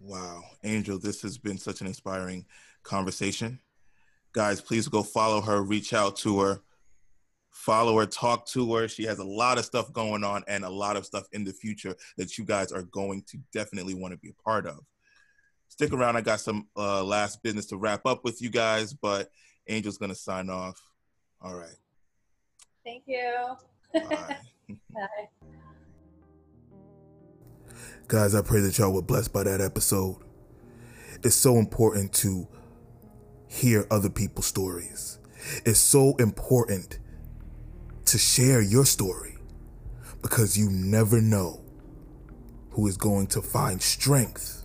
[0.00, 0.44] Wow.
[0.62, 2.46] Angel, this has been such an inspiring
[2.84, 3.58] conversation.
[4.32, 6.62] Guys, please go follow her, reach out to her,
[7.58, 8.86] follow her, talk to her.
[8.86, 11.52] She has a lot of stuff going on and a lot of stuff in the
[11.52, 14.78] future that you guys are going to definitely want to be a part of.
[15.66, 16.16] Stick around.
[16.16, 19.30] I got some uh, last business to wrap up with you guys, but
[19.66, 20.80] Angel's going to sign off.
[21.42, 21.76] All right.
[22.84, 23.34] thank you
[23.94, 24.36] All right.
[24.94, 25.28] Bye.
[28.06, 30.16] Guys, I pray that y'all were blessed by that episode.
[31.24, 32.46] It's so important to
[33.48, 35.18] hear other people's stories.
[35.64, 37.00] It's so important
[38.08, 39.36] to share your story
[40.22, 41.60] because you never know
[42.70, 44.64] who is going to find strength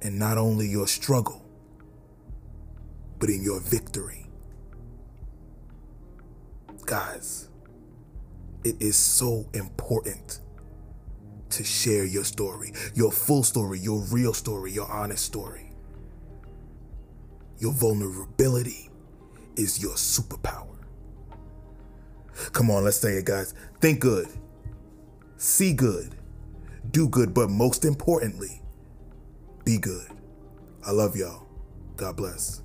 [0.00, 1.44] in not only your struggle,
[3.18, 4.26] but in your victory.
[6.86, 7.48] Guys,
[8.62, 10.40] it is so important
[11.50, 15.72] to share your story, your full story, your real story, your honest story.
[17.58, 18.90] Your vulnerability
[19.56, 20.73] is your superpower.
[22.52, 23.54] Come on, let's say it, guys.
[23.80, 24.26] Think good,
[25.36, 26.14] see good,
[26.90, 28.62] do good, but most importantly,
[29.64, 30.08] be good.
[30.86, 31.46] I love y'all.
[31.96, 32.63] God bless.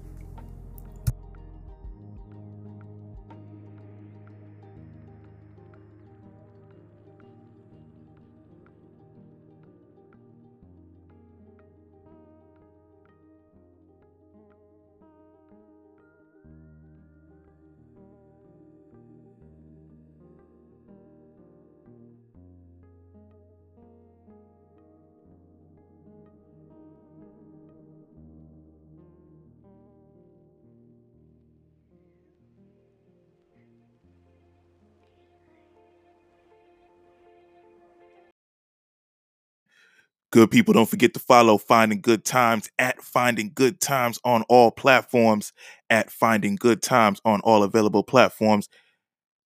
[40.40, 44.72] Good people, don't forget to follow Finding Good Times at Finding Good Times on all
[44.72, 45.52] platforms,
[45.90, 48.70] at Finding Good Times on all available platforms,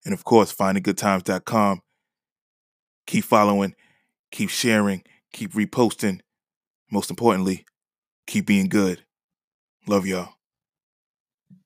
[0.06, 1.82] and of course, findinggoodtimes.com.
[3.08, 3.74] Keep following,
[4.32, 6.20] keep sharing, keep reposting.
[6.91, 7.66] Most importantly,
[8.28, 9.04] keep being good.
[9.88, 10.36] Love y'all.